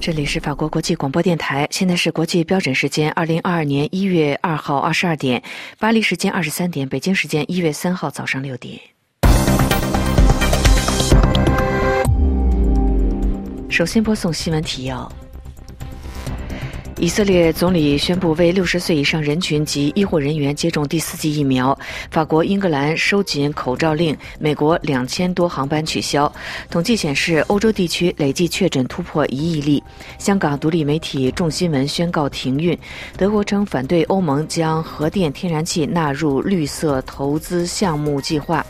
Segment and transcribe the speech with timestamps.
[0.00, 5.42] 这里是法国国际广播电台，现在是国际标准时间二零二二年一月二号二十二点，
[5.78, 8.80] 巴黎时间二十三点，北京时间一月三号早上六点。
[13.68, 15.12] 首先播送新闻提要。
[17.00, 21.76] 以色列总理宣布为六十岁以上人群及医护人员接种第四剂疫苗。
[22.10, 26.30] 法国、英格兰收紧口罩令，美国两千多航班取消。
[26.68, 29.82] 统计显示，欧洲地区累计确诊突破一亿例。
[30.18, 32.78] 香港独立媒体众新闻宣告停运。
[33.16, 38.64] 德国称反对欧盟将核电天然气纳入绿色投资项目计划。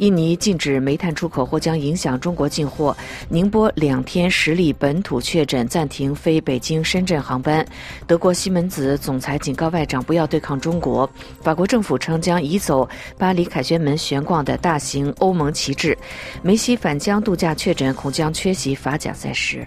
[0.00, 2.96] 印尼禁止煤炭出口或将影响中国进货。
[3.28, 7.64] 宁波两天十例本土确诊，暂停飞北京、深圳航班。
[8.06, 11.08] 德国西门子总裁警告外长不要对抗中国。
[11.42, 15.96] 法国政府称将移走巴黎凯旋门悬挂的大型欧盟旗帜。
[16.42, 19.66] 梅西返疆度假确诊，恐将缺席法甲赛事。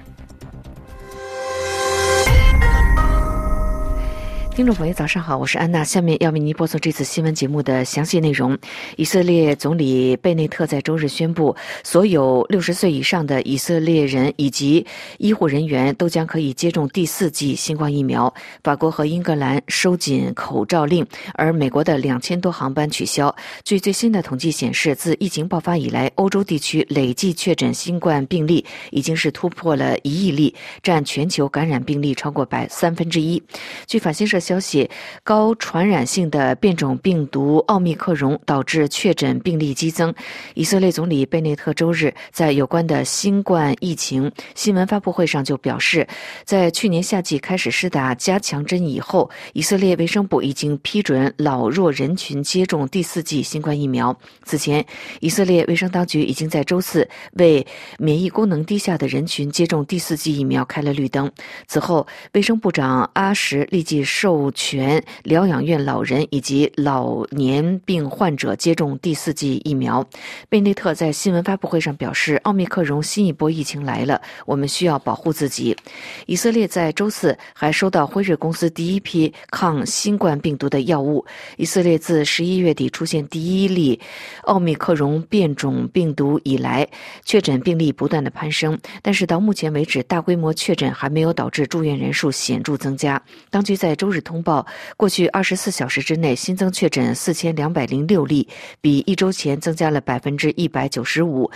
[4.56, 5.84] 听众朋友，早上好，我是安娜。
[5.84, 8.56] 下面要为您播送这次新闻节目的详细内容。
[8.98, 14.86] 以色列总理贝内特在周日宣布，所有六十岁以上的以色列人以及
[15.18, 18.32] 医护人员都将可以接种第四剂新冠疫苗。
[18.64, 23.36] 法国和英格兰收紧口罩令，而美国的两千多航班取消。
[23.66, 33.42] 据最新的统计显示，自疫情爆发以来，欧洲地区累计确诊新冠病例已经是突破了一亿例，占全球感染病例超过百三分之一。
[33.88, 34.43] 据法新社。
[34.44, 34.90] 消息：
[35.24, 40.14] 高传染性的变种病毒奥密克戎导致确诊病例激增。
[40.54, 46.06] 以色列总理贝内特周日在有关的新冠疫情新闻发布会上就表示，
[46.44, 54.14] 在去年夏季开始施打加强针以后，以色列卫生部已经批准老弱人群接种第四剂新冠疫苗。
[54.44, 54.86] 此前，
[55.22, 57.66] 以色列卫生当局已经在周四为
[57.98, 61.32] 免疫功能低下的人群接种第四剂疫苗开了绿灯。
[61.68, 64.33] 此后，卫生部长阿什立即授。
[64.34, 70.04] 授权疗养院老人以及老年病患者接种第四剂疫苗。
[70.50, 75.78] 贝内特在新闻发布会上表示：“奥密克戎新一波疫情来了，我们需要保护自己。”
[76.26, 81.24] 以色列在周四还收到辉瑞公司第一批抗新冠病毒的药物。
[81.58, 84.00] 以色列自十一月底出现第一例
[84.46, 86.88] 奥密克戎变种病毒以来，
[87.24, 93.22] 确诊病例不断的攀升，但是到目前为止，大规模确诊还没有导致住院人数显著增加。
[93.52, 94.23] 当局在周日。
[94.24, 94.66] 通报
[94.98, 98.48] 过去二十四小时之内新增确诊四千两百零六例，
[98.82, 101.52] 比一周前增加了百分之一百九十五，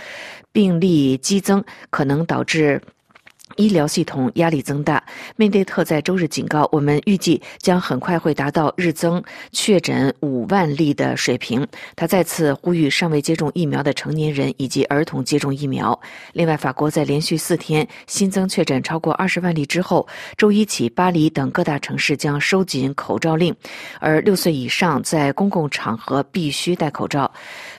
[0.52, 2.80] 病例激增可能导致。
[3.58, 5.02] 医疗系统压力增大，
[5.36, 11.66] 面对特在周日警告，我们预计将很快会达到日增确诊五万例的水平。
[11.96, 16.00] 他再次呼吁尚未接种疫苗的成年人以及儿童接种疫苗。
[16.32, 23.52] 另外，法国在连续四天新增确诊超过二十万例之后，周一起巴黎等各大城市将收紧口罩令，
[23.98, 27.28] 而六岁以上在公共场合必须戴口罩。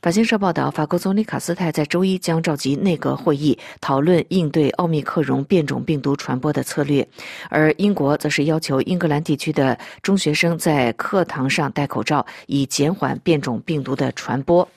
[0.01, 5.69] 法新社报道，法国总理卡斯泰在周一将召集内阁会议，讨论应对奥密克戎变。
[5.69, 7.07] 种病毒传播的策略，
[7.47, 14.67] 而英国则是要求英格兰地区的中学生在课堂上戴口罩，以减缓变种病毒的传播。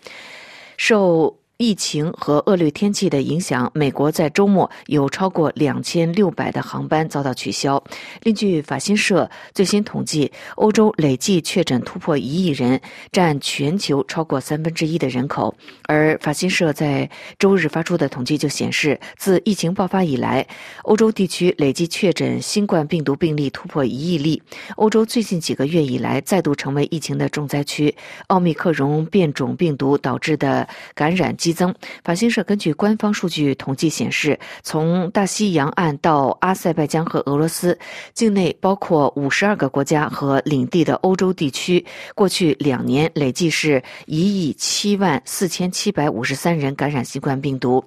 [0.77, 7.81] 受疫情和恶劣天气的影响，美国在周末有超过两千六百的航班遭到取消。
[8.25, 12.81] 另据法新社最新统计，欧洲累计确诊突破一亿人，
[13.13, 15.55] 占全球超过三分之一的人口。
[15.87, 17.09] 而法新社在
[17.39, 20.45] 周日发出的统计就显示，自疫情爆发以来，
[20.83, 24.43] 欧洲地区累计确诊新冠病毒病例突破一亿例。
[24.75, 27.95] 欧洲最近几个月以来再度成为疫情的重灾区，
[28.27, 31.75] 奥密克戎变种病毒导致的感染激增。
[32.05, 37.79] 法新社根据官方数据统计显示，从大西洋岸到阿塞拜疆和俄罗斯
[38.15, 47.83] 境内，包括五十二个国家和领地的欧洲地区，过去两年累计是一亿七万四千七百五十三人感染新冠病毒。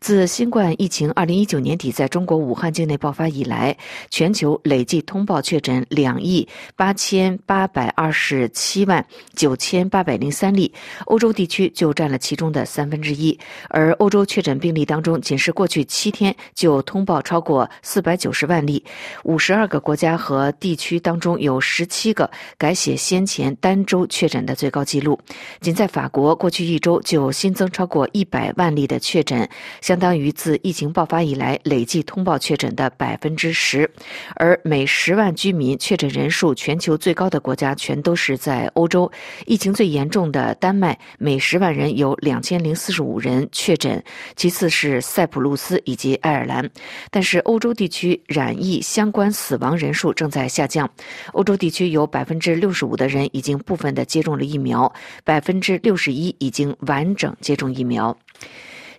[0.00, 3.76] 自新冠疫情二零一九年底在中国武汉境内爆发以来，
[4.10, 6.46] 全球累计通报确诊两亿
[6.76, 10.72] 八千八百二十七万九千八百零三例，
[11.06, 13.10] 欧洲地区就占了其中的三分之。
[13.10, 13.38] 一，
[13.68, 18.84] 而欧洲确诊病例当中，仅是过去七天就通报超过四百九十万例。
[19.24, 25.18] 五十二个国家和地区当中，有十七个改写先前单周确诊的最高纪录。
[25.60, 29.48] 仅在法国，过去一周就新增超过一百万例的确诊，
[29.80, 33.90] 相当于自疫情爆发以来累计通报确诊的百分之十。
[34.36, 39.10] 而每十万居民确诊人数全球最高的国家，全都是在欧洲。
[39.46, 42.89] 疫情最严重的丹麦，每十万人有两千零四。
[42.90, 44.02] 四十五人确诊，
[44.34, 46.68] 其次是塞浦路斯以及爱尔兰。
[47.08, 50.90] 但是欧洲地区染疫相关死亡人数正在下降。
[51.32, 54.92] 欧洲地区有百分之六十五的人已经部分的接种了疫苗，
[55.22, 58.18] 百分之六十一已经完整接种疫苗。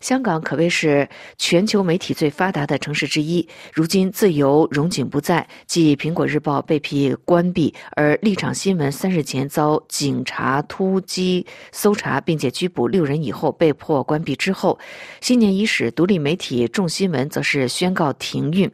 [0.01, 1.07] 香港可谓是
[1.37, 3.47] 全球媒体最发达的城市之一。
[3.71, 14.77] 如今自由荣景不在，继《苹果日报》被批关闭，而立场新闻三日前遭警察突击搜查，并且拘捕六人以后被迫关闭之后，
[15.21, 18.69] 新年伊始，独立媒体众新闻则是宣告停运。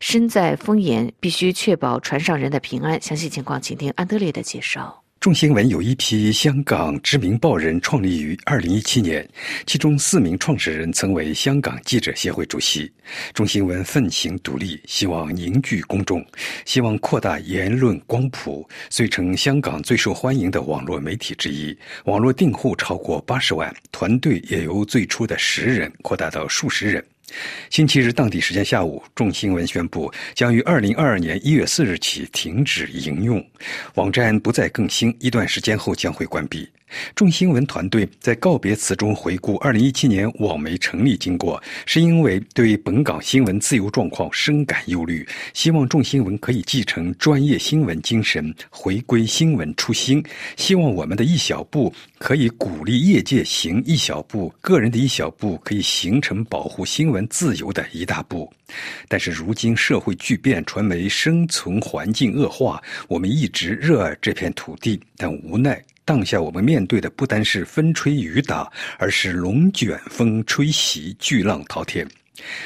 [0.00, 3.00] 身在风眼，必须确保船上人的平安。
[3.00, 5.01] 详细情况，请听安德烈的介绍。
[5.22, 9.24] 众新闻有一批香港知名报人创立于二零一七年，
[9.66, 12.90] 其中四名创始人曾为香港记者协会主席。
[13.32, 16.26] 众新闻奋行独立，希望凝聚公众，
[16.64, 21.72] 希望扩大言论光谱，遂成香港最受欢迎的网络媒体之一。
[22.06, 27.04] 网络订户超过八十万，团队也由最初的十人扩大到数十人。
[27.70, 33.44] 星期日当地时间下午，众新闻宣布将于二零二二年一月四日起停止营用，
[33.94, 36.68] 网站不再更新，一段时间后将会关闭。
[37.14, 50.22] 众新闻团队在告别词中回顾2017年网媒成立经过，是因为对本港新闻自由状况深感忧虑，希望众新闻可以继承专业新闻精神，回归新闻初心。
[50.56, 58.52] 希望我们的一小步可以鼓励业界行一小步，个人的一小步可以形成保护新闻自由的一大步。
[59.08, 65.82] 但是如今社会巨变，传媒生存环境恶化，我们一直热爱这片土地，但无奈。
[66.04, 72.06] 当下我们面对的不单是风吹雨打，而是龙卷风吹袭、巨浪滔天。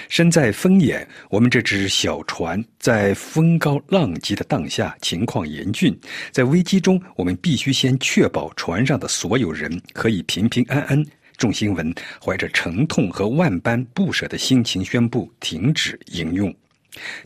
[0.08, 5.94] 身在风眼，我们这只小船在风高浪急的当下，情况严峻。
[6.30, 11.04] 在危机中，我们必须先确保船上的所有人可以平平安安。
[11.36, 11.94] 众新闻
[12.24, 16.54] 怀着沉痛和万般不舍的心情宣布停止营用。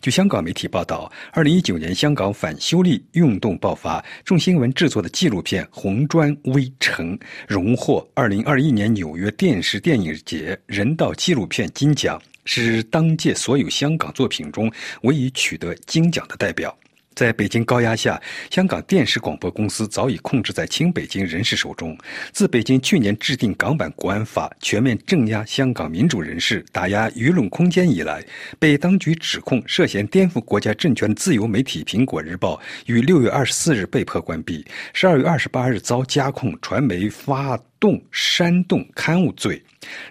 [0.00, 14.70] 据香港媒体报道，二零一九年香港反修例运动爆发，众新闻制作的纪录片《红砖微城》荣获二零二一年纽约电视电影节人道纪录片金奖，是当届所有香港作品中
[15.02, 16.76] 唯一取得金奖的代表。
[17.20, 18.19] 在北京高压下，
[18.50, 21.94] 香港电视广播公司早已控制在亲北京人士手中。
[22.32, 28.25] 自北京去年制定港版国安法，全面镇压香港民主人士，打压舆论空间以来，
[28.58, 32.56] 被当局指控涉嫌颠覆国家政权自由媒体《苹果日报》
[32.87, 39.62] 于六月二十四日被迫关闭，十二月二十八日遭加控传媒发动煽动刊物罪。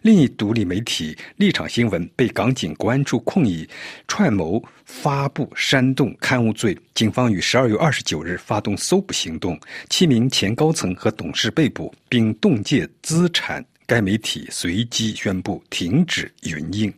[0.01, 3.67] 另一独立媒体立场新闻被港警国安处控以
[4.07, 9.57] 串谋发布煽动刊物罪，警方于十二月二十九日发动搜捕行动，
[9.87, 13.63] 七名前高层和董事被捕，并冻结资产。
[13.85, 16.93] 该媒体随即宣布停止云映。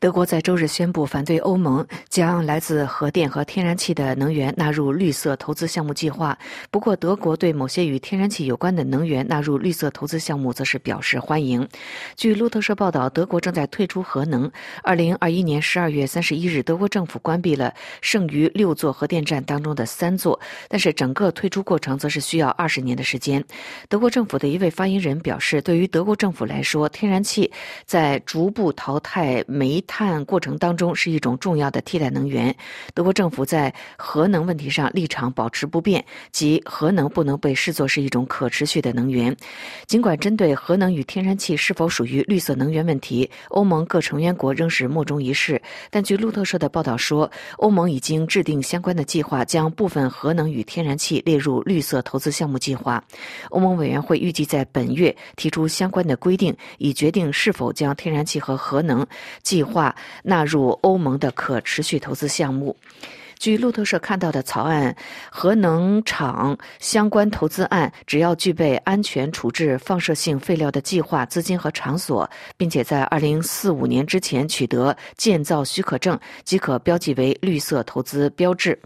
[0.00, 6.38] 德国在周日宣布反对欧盟将来自核电和天然气的能源纳入绿色投资项目计划。
[6.70, 11.68] 不过，德国对某些与天然气有关的能源纳入绿色投资项目则是表示欢迎。
[12.14, 14.48] 据路透社报道，德国正在退出核能。
[14.84, 23.44] 二零二一年十二月三十一日，德国政府关闭了剩余六座核电站当中的三座，但是整个退出过程则是需要二十年的时间。
[23.88, 27.50] 德国政府的一位发言人表示，对于德国政府来说，天然气
[27.84, 29.84] 在逐步淘汰煤。
[29.88, 32.54] 碳过程当中是一种重要的替代能源。
[32.94, 39.34] 德国政府在核能问题上立场保持不变，即核能不能被视作是一种可持续的能源。
[39.86, 45.60] 尽管针对核能与天然气是否属于绿色能源问题，欧盟各成员国仍是莫衷一是。
[45.90, 53.02] 但据路透社的报道说，欧盟已经制定相关的计划，将部分核能与天然气列入绿色投资项目计划。
[53.48, 59.06] 欧盟委员会预计在本月提出相关的规定，以决定是否将天然气和核能
[59.42, 59.77] 计划。
[59.78, 59.94] 划
[60.24, 62.76] 纳入欧盟的可持续投资项目。
[63.38, 64.94] 据路透社看到的草案，
[65.30, 78.78] 核能厂相关投资案只要具备安全处置放射性废料的计划、资金和场所，并且在二零四五年之前取得建造许可证，即可标记为绿色投资标志。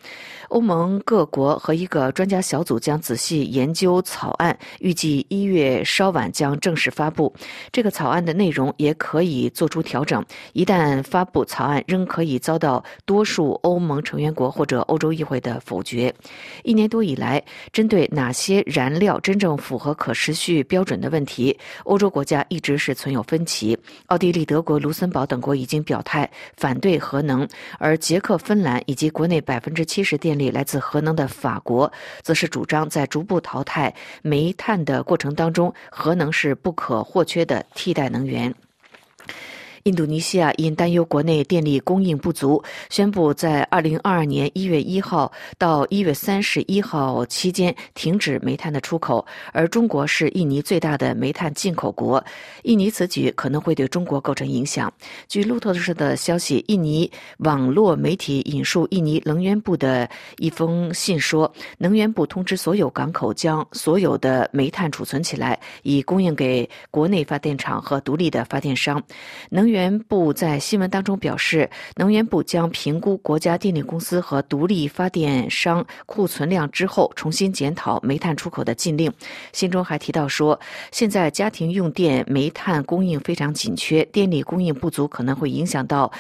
[0.49, 7.35] 欧盟各国和一个专家小组将仔细研究草案，预计一月稍晚将正式发布。
[7.73, 10.23] 这个草案的内容也可以做出调整。
[10.52, 16.14] 一旦发布，草案仍可以遭到多数欧盟成员国或者欧洲议会的否决。
[16.62, 23.76] 一年多以来，针对哪些燃料真正符合可持续标准的问题，欧洲国家一直是存有分歧。
[24.06, 30.52] 奥地利、德国、卢森堡等国已经表态反对核能，而捷克、芬兰以及国内百分之七十电力。
[30.52, 38.54] 来自核能的法国，则是主张在逐步淘汰煤炭的过程当中，核能是不可或缺的替代能源。
[39.84, 49.26] 印度尼西亚因担忧国内电力供应不足，宣布在二零二二年一月一号到一月三十一号期间停止煤炭的出口。
[49.52, 52.24] 而中国是印尼最大的煤炭进口国，
[52.62, 54.92] 印尼此举可能会对中国构成影响。
[55.26, 60.08] 据路透社的消息，印尼网络媒体引述印尼能源部的
[60.38, 69.02] 一封信说，能源部通知所有港口将所有的煤炭储存起来，以供应给国内发电厂和独立的发电商。
[69.50, 79.11] 能源源部在新闻当中表示，能源部将评估国家电力公司和独立发电商库存量之后，重新检讨煤炭出口的禁令。
[79.52, 80.61] 信中还提到说，
[80.93, 86.12] 现在家庭用电煤炭供应非常紧缺，电力供应不足可能会影响到。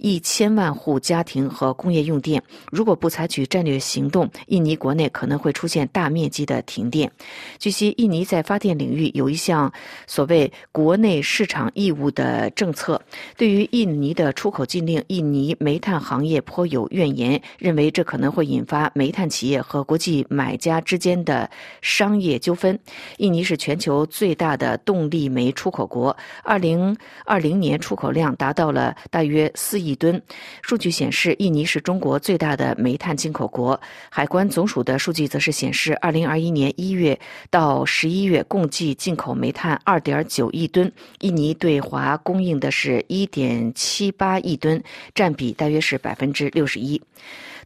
[0.00, 2.42] 一千万户家庭和工业用电，
[2.72, 7.10] 如果不采取战略行动，印尼国内可能会出现大面积的停电。
[7.58, 9.70] 据悉，印尼在发电领域有一项
[10.06, 13.00] 所谓“国内市场义务”的政策。
[13.36, 21.48] 对于印尼的出口禁令，印尼煤炭行业颇有怨言，认为这可能会引发煤炭企业和国际买家之间的
[21.82, 22.78] 商业纠纷。
[23.18, 29.89] 印尼是全球最大的动力煤出口国，二零二零年出口量达到了大约四亿。
[29.90, 30.20] 亿吨。
[30.62, 33.78] 数据显示，印尼是中国最大的煤炭进口国。
[34.08, 37.18] 海关总署的数据则是显示，二零二一年一月
[37.50, 44.82] 到十一月共计进口煤炭二点九亿吨，印尼对华供应的是一点七八亿吨，
[45.14, 47.00] 占比大约是百分之六十一。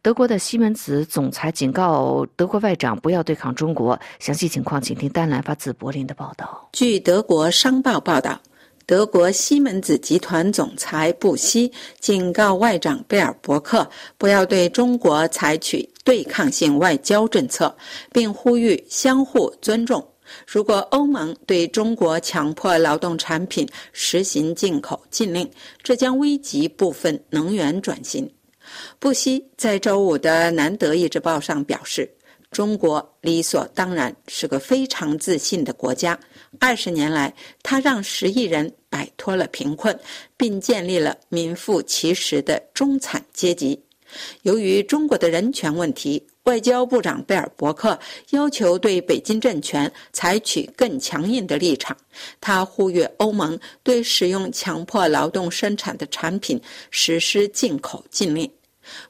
[0.02, 3.98] 德国的西门子总裁警告德国外长不要对抗中国。
[4.18, 6.68] 详细情况，请听丹兰发自柏林的报道。
[6.72, 8.40] 据德国商报报道。
[8.86, 13.88] 德国西门子集团总裁布希警告外长贝尔伯克
[14.18, 17.74] 不要对中国采取对抗性外交政策，
[18.12, 20.06] 并呼吁相互尊重。
[20.46, 25.50] 如果欧盟对中国强迫劳动产品实行进口禁令，
[25.82, 28.30] 这将危及部分能源转型。
[28.98, 32.10] 布希在周五的《南德意志报》上表示。
[32.54, 36.16] 中国理所当然是个非常自信的国家。
[36.60, 37.34] 二十年来，
[37.64, 39.98] 他让十亿人摆脱了贫困，
[40.36, 43.82] 并建立了名副其实的中产阶级。
[44.42, 47.98] 由于中国的人权问题，外交部长贝尔伯克
[48.30, 51.96] 要求对北京政权采取更强硬的立场。
[52.40, 56.60] 他呼吁欧盟对使用强迫劳动生产的产品
[56.92, 58.48] 实施进口禁令。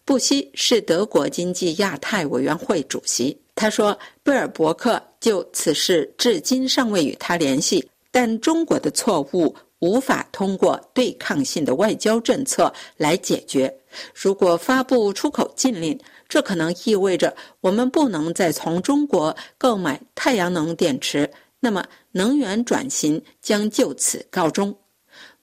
[0.04, 3.36] 布希是德国经济亚太委员会主席。
[3.54, 13.72] 他说：“贝尔伯克就此事至今尚未与他联系，但中国的错误无法通过对抗性的外交政策来解决。
[14.12, 15.96] 如果发布出口禁令，
[16.28, 24.76] 这可能意味着我们不能再从中国购买太阳能电池，那么能源转型将就此告终。”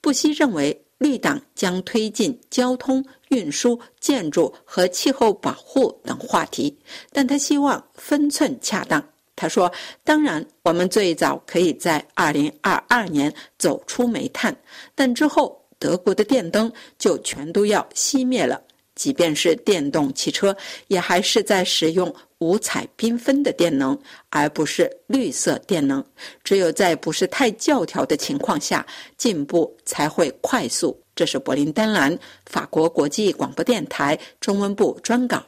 [0.02, 0.86] 布希认为。
[1.02, 6.78] 绿党将推进交通运输、建筑和气候保护等话题，
[7.12, 9.04] 但他希望分寸恰当。
[9.36, 9.72] 他说
[10.06, 14.56] ：“当然，我们最早可以在二零二二年走出煤炭，
[14.94, 18.62] 但之后德国的电灯就全都要熄灭了。”
[19.02, 20.56] 即便是电动汽车，
[20.88, 23.98] 也还是在使用五彩缤纷的电能，
[24.30, 26.06] 而不是绿色电能。
[26.44, 28.86] 只有在不是太教条的情况下，
[29.18, 30.96] 进步才会快速。
[31.16, 32.16] 这是柏林丹兰
[32.46, 35.44] 法国国际广播电台中文部专稿。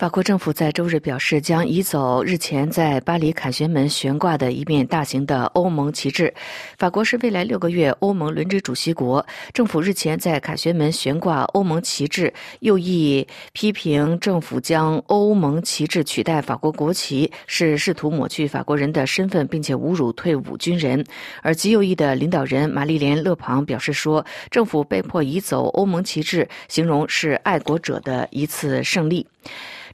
[0.00, 6.32] 法国政府在周日表示，将移走日前在巴黎凯旋门悬挂的一面大型的欧盟旗帜。
[6.78, 21.04] 法国是未来六个月欧盟轮值主席国，政府日前在凯旋门悬挂欧盟旗帜，右翼批评政府将欧盟旗帜取代法国国旗是试图抹去法国人的身份，并且侮辱退伍军人。
[21.42, 29.26] 而极右翼的领导人玛丽莲·勒庞表示说，政府被迫移走欧盟旗帜，形容是爱国者的一次胜利。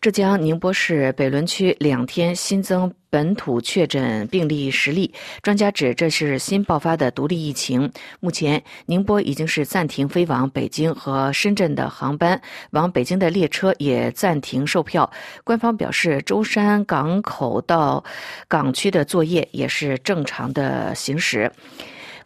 [0.01, 5.13] 浙江宁波市北仑区两天新增本土确诊病例十例，
[5.43, 7.91] 专家指这是新爆发的独立疫情。
[8.21, 12.41] 目前，宁波已经是暂停飞往北京和深圳的航班，
[12.73, 15.11] 往北京的列车也暂停售票。
[15.43, 18.05] 官方表示，舟山港口到
[18.49, 21.51] 港区的作业也是正常的行驶。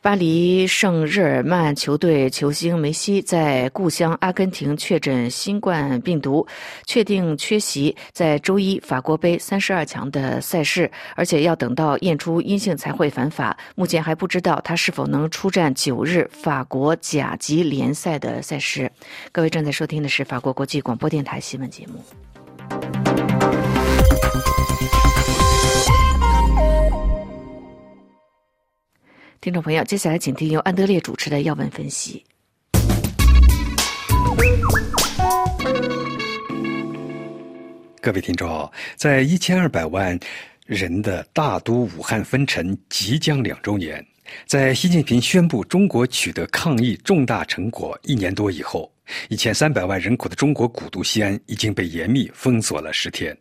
[0.02, 6.46] 巴黎圣日耳曼球队球星梅西在故乡阿根廷确诊新冠病毒，
[6.86, 13.54] 确定缺席在周一法国杯三十二强的赛事，而且要等到验出阴性才会返法。
[13.74, 18.90] 目前还不知道他是否能出战九日法国甲级联赛的赛事。
[19.32, 22.02] 各位正在收听的是法国国际广播电台新闻节目。
[29.42, 32.22] 听众朋友，接下来请听由安德烈主持的要闻分析。
[38.02, 40.18] 各位听众，在一千二百万
[40.66, 44.06] 人的大都武汉分城即将两周年，
[44.46, 48.92] 在习近平宣布中国取得抗疫重大成果一年多以后，
[49.28, 53.36] 一千三百万人口的中国古都西安已经被严密封锁了十天。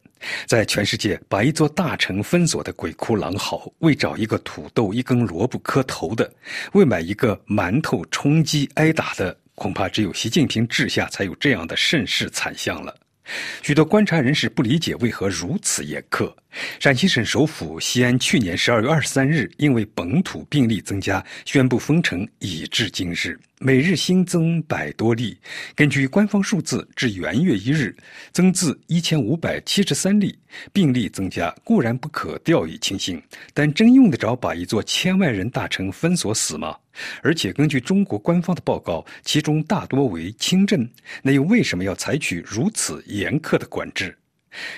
[0.45, 6.29] 在全世界把一座大城封锁的鬼哭狼嚎，为找一个土豆、一根萝卜磕头的，
[6.73, 12.93] 为买一个馒头充饥挨打的，恐怕只有习近平治下才有这样的盛世惨象了。
[13.61, 16.29] 许多观察人士不理解为何如此严苛。
[16.79, 23.39] 陕西省首府西安去年十二月二十三日因为本土病例增加，宣布封城，以至今日。
[23.59, 25.37] 每日新增百多例，
[25.75, 27.95] 根据官方数字，至元月一日
[28.31, 30.37] 增至一千五百七十三例。
[30.73, 33.21] 病例增加固然不可掉以轻心，
[33.53, 36.75] 但真用得着把一座千万人大城封锁死吗？
[37.21, 40.89] 而且根据中国官方的报告，其中大多为轻症，
[41.21, 44.17] 那又为什么要采取如此严苛的管制？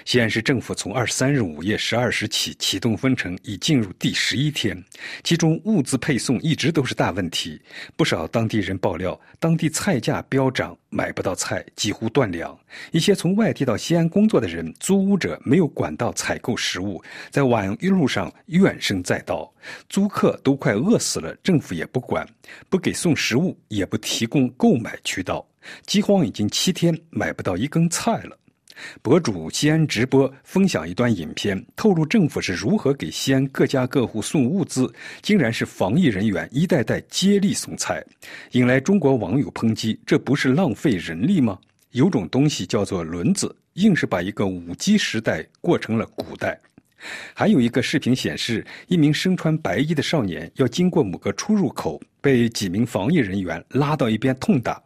[0.05, 4.83] 西安市政府从二十三日午夜十二时起启动封城，已进入第十一天，
[5.23, 7.61] 其中物资配送一直都是大问题。
[7.95, 12.57] 不少当地人爆料，当地菜价飙涨，买不到菜，几乎断粮。
[12.91, 19.53] 一些从外地到西安工作的人，租屋者没有管道采购食物，在晚一路上怨声载道，
[19.89, 22.27] 租客都快饿死了，政府也不管，
[22.69, 25.47] 不给送食物，也不提供购买渠道，
[25.85, 28.37] 饥荒已经七天，买不到一根菜了。
[29.01, 38.03] 博主西安直播分享一段影片，透露政府是如何给西安各家各户送物资，竟然是防疫人员一代代接力送菜，
[38.51, 41.57] 引来中国网友抨击：这不是浪费人力吗？
[41.91, 46.59] 有种东西叫做轮子，硬是把一个五 G 时代过成了古代。
[47.33, 54.81] 还有一个视频显示，一名身穿白衣的少年要经过某个出入口，被几名防疫人员拉到一边痛打。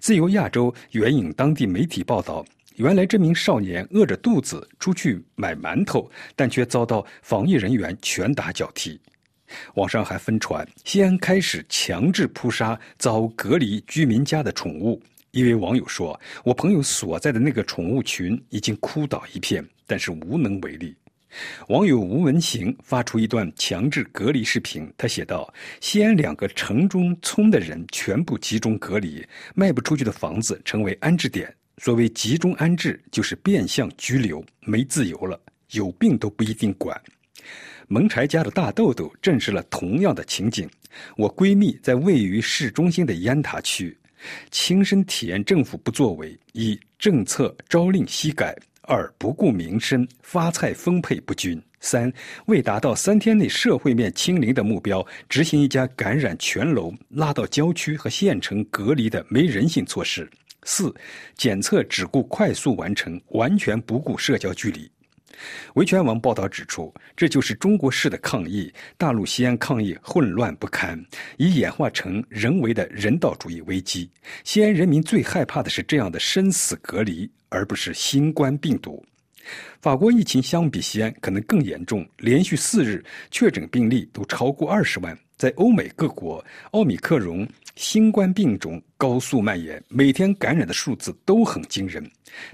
[0.00, 2.44] 自由亚洲援引当地媒体报道。
[2.78, 9.00] 原来这名少年饿着肚子出去买馒头，但却遭到防疫人员拳打脚踢。
[9.74, 15.02] 网上还疯传西安开始强制扑杀遭隔离居民家的宠物。
[15.32, 20.94] 一位网友说：“我朋友所在的那个宠物群已经哭倒一片，但是无能为力。”
[21.68, 37.00] 网友吴文行发出一段强制隔离视频，他写道：“西安两个城中村的人全部集中隔离，卖不出去的房子成为安置点。”所谓集中安置，就是变相拘留，没自由了，有病都不一定管。
[37.86, 40.68] 蒙柴家的大豆豆证实了同样的情景。
[41.16, 43.96] 我闺蜜在位于市中心的烟塔区，
[44.50, 52.12] 亲身体验政府不作为：一、政策朝令夕改；二、不顾民生，发菜分配不均；三、
[52.46, 60.28] 为达到三天内社会面清零的目标，执行一家感染全楼拉到郊区和县城隔离的没人性措施。
[60.70, 60.94] 四，
[61.34, 64.88] 检测只顾快速完成，完全不顾社交距离。
[65.74, 68.70] 维权网报道指出，这就是中国式的抗疫。
[68.98, 71.02] 大陆西安抗疫混乱不堪，
[71.38, 74.10] 已演化成人为的人道主义危机。
[74.44, 79.02] 西安人民最害怕的是这样的生死隔离，而不是新冠病毒。
[79.80, 85.18] 法国疫情相比西安可能更严重，连续四日确诊病例都超过二十万。
[85.38, 92.04] 在欧美各国，奥密克戎新冠病种高速蔓延，每天感染的数字都很惊人，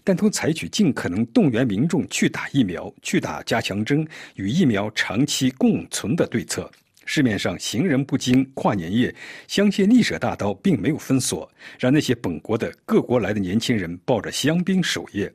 [0.05, 6.71] 但都采取尽可能动员民众去打疫苗、去打加强针，与疫苗长期共存的对策。
[7.07, 9.15] 市面上行人不惊，跨年夜
[9.49, 15.33] 香榭丽舍大道并没有封锁，让那些本国的各国来的年轻人抱着香槟守夜。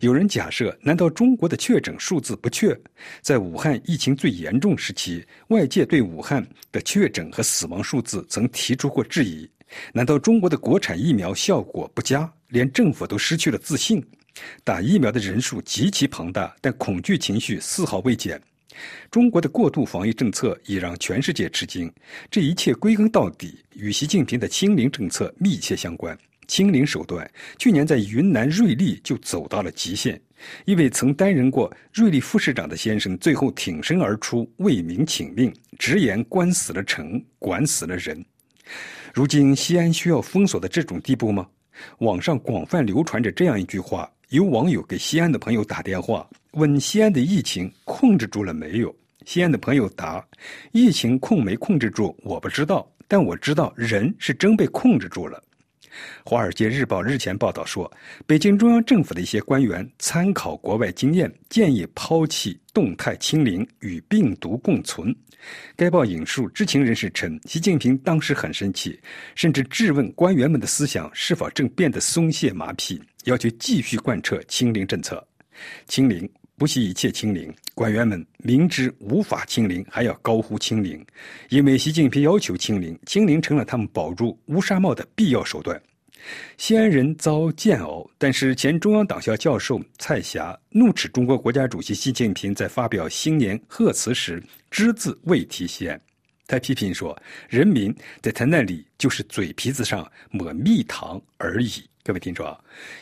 [0.00, 2.78] 有人假设，难道中国的确诊数字不确？
[3.20, 9.48] 在武汉疫情最严重时期，外界对武汉的确诊和死亡数字曾提出过质疑。
[9.92, 14.04] 难道中国的国产疫苗效果不佳，连政府都失去了自信？
[14.62, 18.40] 打疫苗的人数极其庞大，但恐惧情绪丝毫未减。
[19.10, 21.92] 中国的过度防疫政策已让全世界吃惊。
[22.30, 26.16] 这一切归根到底与习近平的清零政策密切相关。
[26.52, 30.20] 清零手段，去年在云南瑞丽就走到了极限。
[30.66, 38.22] 一位曾担任过瑞丽副市长的先生，最后挺身而出为民请命，直言关死了城，管死了人。
[39.14, 41.48] 如今西安需要封锁的这种地步吗？
[42.00, 48.94] 网上广泛流传着这样一句话：有网友给西安的朋友打电话，问西安的疫情控制住了没有？
[49.24, 50.22] 西安的朋友答：
[50.72, 55.38] 疫情控没控制住，我不知道，但我知道人是真被控制住了。
[56.24, 57.90] 《华尔街日报》日前报道说，
[58.26, 65.14] 北京中央政府的一些官员参考国外经验，建议抛弃动态清零，与病毒共存。
[65.74, 69.00] 该报引述知情人士称，习近平当时很生气，
[69.34, 75.26] 甚至质问官员们的思想是否正变得松懈麻痹，要求继续贯彻清零政策。
[75.86, 81.04] 清零不惜一切清零，官员们明知无法清零，还要高呼清零，
[81.48, 85.80] 因为习近平要求清零，清零成了他们保住乌纱帽的必要手段。
[86.56, 96.00] 西安人遭煎熬，但是前中央党校教授蔡霞怒斥中国国家主席习近平在发表新年贺词时只字未提西安。
[96.46, 102.44] 他批评说：“人民在他那里就是嘴皮子上抹蜜糖而已。”各位听众，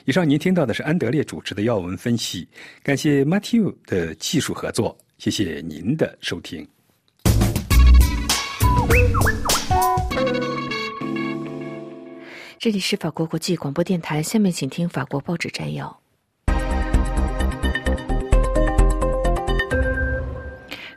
[0.04, 2.46] 以上您听到的是安德烈主持的要闻分析，
[2.82, 6.68] 感谢 Matthew 的技术合作，谢谢您的收听。
[12.58, 15.99] 这里是法国国际广播电台，下面请听法国报纸摘要。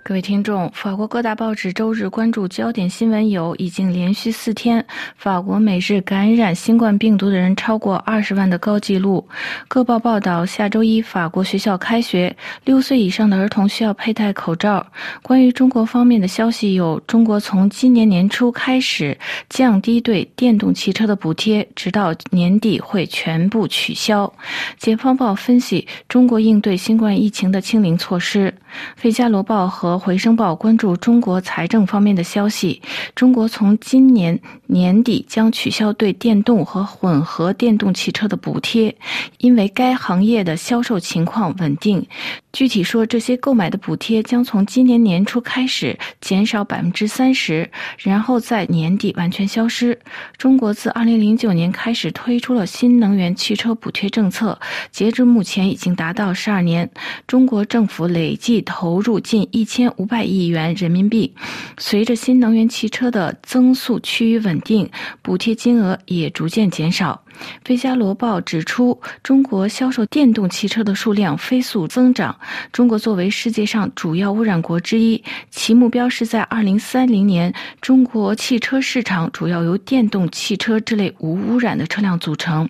[0.05, 4.85] 各位听众，法国各大报纸周日关注焦点新闻有：已经连续四天，
[5.15, 9.25] 法国每日感染新冠病毒的人超过二十万的高纪录。
[9.69, 12.35] 各报报道，下周一法国学校开学，
[12.65, 14.85] 六岁以上的儿童需要佩戴口罩。
[15.21, 24.31] 关于中国方面的消息有：中国从今年年初开始降低对电动汽车的补贴，直到年底会全部取消。
[24.77, 28.53] 解放报分析中国应对新冠疫情的清零措施。
[28.97, 32.81] 费加罗报和回声报关注中国财政方面的消息。
[33.15, 38.95] 中国从今年年底将取消对电动和混合电动汽车的补贴，
[39.37, 42.07] 因为该行业的销售情况稳定。
[42.53, 49.99] 具体说，这些购买的补贴将从今年年初开始减少百分之三十，然后在年底完全消失。
[50.37, 54.59] 中国自二零零九年开始推出了新能源汽车补贴政策，
[54.91, 56.87] 截至目前已经达到十二年。
[57.25, 61.33] 中国政府累计投入近一千五百亿元人民币。
[61.79, 64.87] 随着新能源汽车的增速趋于稳定，
[65.23, 67.19] 补贴金额也逐渐减少。
[67.63, 72.35] 《费加罗报》指出，中国销售电动汽车的数量飞速增长。
[72.71, 82.69] 中国作为世界上主要污染国之一，其目标是在2030年，中国汽车市场主要由电动汽车这类无污染的车辆组成。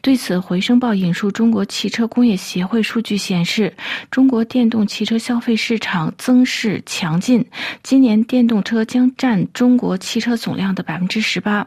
[0.00, 3.72] 对此，《回声报》引述中国汽车工业协会数据显示，
[4.10, 7.44] 中国电动汽车消费市场增势强劲，
[7.82, 11.62] 今年电动车将占中国汽车总量的百分之十八。《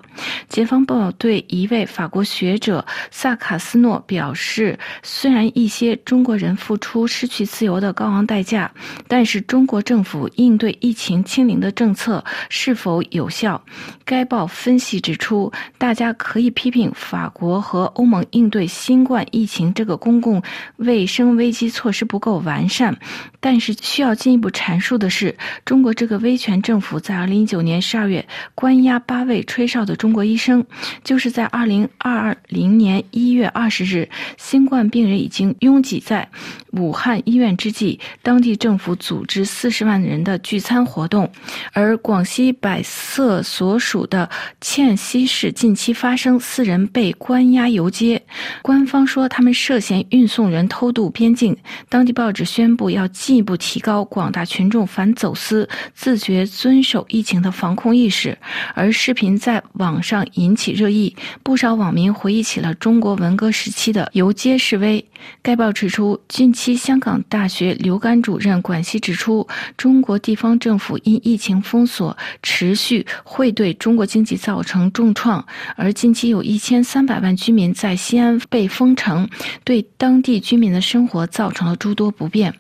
[0.50, 2.24] 解放报》对一位法国。
[2.34, 8.72] 学者萨卡斯诺表示，虽然一些中国人付出失去自由的高昂代价，
[9.08, 13.64] 但是中国政府应对疫情清零的政策是否有效？
[14.04, 20.42] 该报分析指出，大家可以批评法国和欧盟应对新冠疫情这个公共
[20.78, 22.98] 卫生危机措施不够完善，
[23.40, 30.66] 但是需要进一步阐述的是，中国这个威权政府在二零一九年十二月关押八位吹哨的中国医生，
[31.04, 32.38] 就是在二零二二。
[32.50, 34.08] 零年一月二十日，
[34.38, 36.28] 新冠病人已经拥挤在
[36.72, 41.32] 武汉医院之际，当地政府组织四十万人的聚餐活动。
[41.72, 44.30] 而广西百色所属的
[44.62, 48.22] 滇西市近期发生四人被关押游街，
[48.62, 51.58] 官方说他们涉嫌运送人偷渡边境。
[51.90, 58.38] 当地报纸宣布要进一步提高广大群众反走私、自觉遵守疫情的防控意识。
[58.76, 62.13] 而视频在网上引起热议，不少网民。
[62.14, 65.04] 回忆起了中国文革时期的游街示威。
[65.42, 69.48] 该报指出，近期香港大学刘干主任管希指出，
[69.78, 75.46] 中国地方政府因疫情封锁持续，会对中国经济造成重创。
[75.78, 79.30] 而近期有一千三百万居民在西安被封城，
[79.64, 82.54] 对当地居民的生活造成了诸多不便。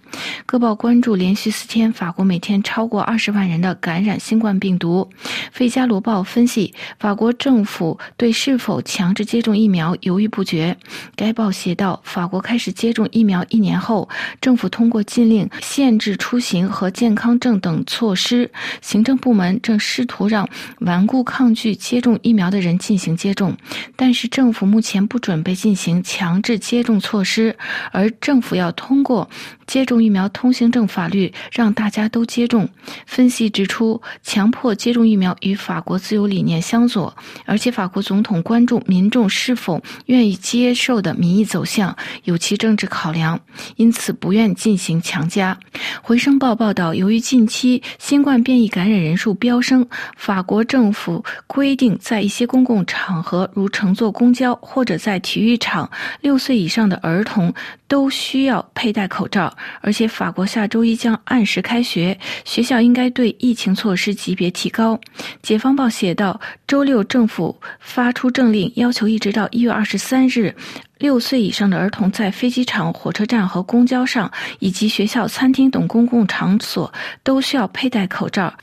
[0.45, 5.09] 各报关注连续四天法国每天超过二十万人的感染新冠病毒。
[5.51, 10.75] 费加罗报分析，法国政府对是否强制接种疫苗犹豫不决。
[11.15, 14.09] 该报写道，法国开始接种疫苗一年后，
[14.41, 18.49] 政府通过禁令、限制出行和健康证等措施，
[18.81, 23.55] 行政部门正试图让顽固抗拒接种疫苗的人进行接种。
[23.95, 27.55] 但是政府目前不准备进行强制接种措施，
[27.91, 29.29] 而政府要通过
[29.65, 32.69] 接种疫苗通行证法律，让大家都接种。
[33.05, 43.39] 分析指出，强迫接种疫苗与法国自由理念相左，而且法国总统关注民众是否愿意接受的民意走向，有其政治考量，
[43.75, 45.57] 因此不愿进行强加。
[46.01, 55.89] 回声报报道，由于近期新冠变异感染人数飙升，法国政府规定在一些公共场合，如乘坐公交或者在体育场，
[56.21, 57.53] 六岁以上的儿童
[57.93, 59.55] 都需要佩戴口罩。
[59.81, 64.99] 而且，法国下周一将按时开学，学校应该对疫情措施级别提高。
[65.43, 70.55] 解放报写道，周六政府发出政令，要求一直到一月二十三日。
[71.03, 78.53] 六岁以上的儿童在飞机场、火车站和公交上，以及学校、餐厅等公共场所都需要佩戴口罩。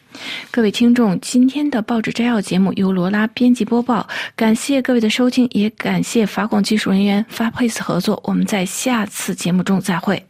[0.50, 8.18] 各位听众，今天的报纸摘要节目由罗拉编辑播报，感谢各位的收听，也感谢法广技术人员发配斯合作。
[8.24, 10.24] 我们在下次节目中再会。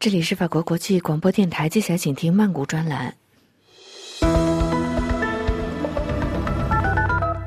[0.00, 3.14] 这里是法国国际广播电台，接下来请听曼谷专栏。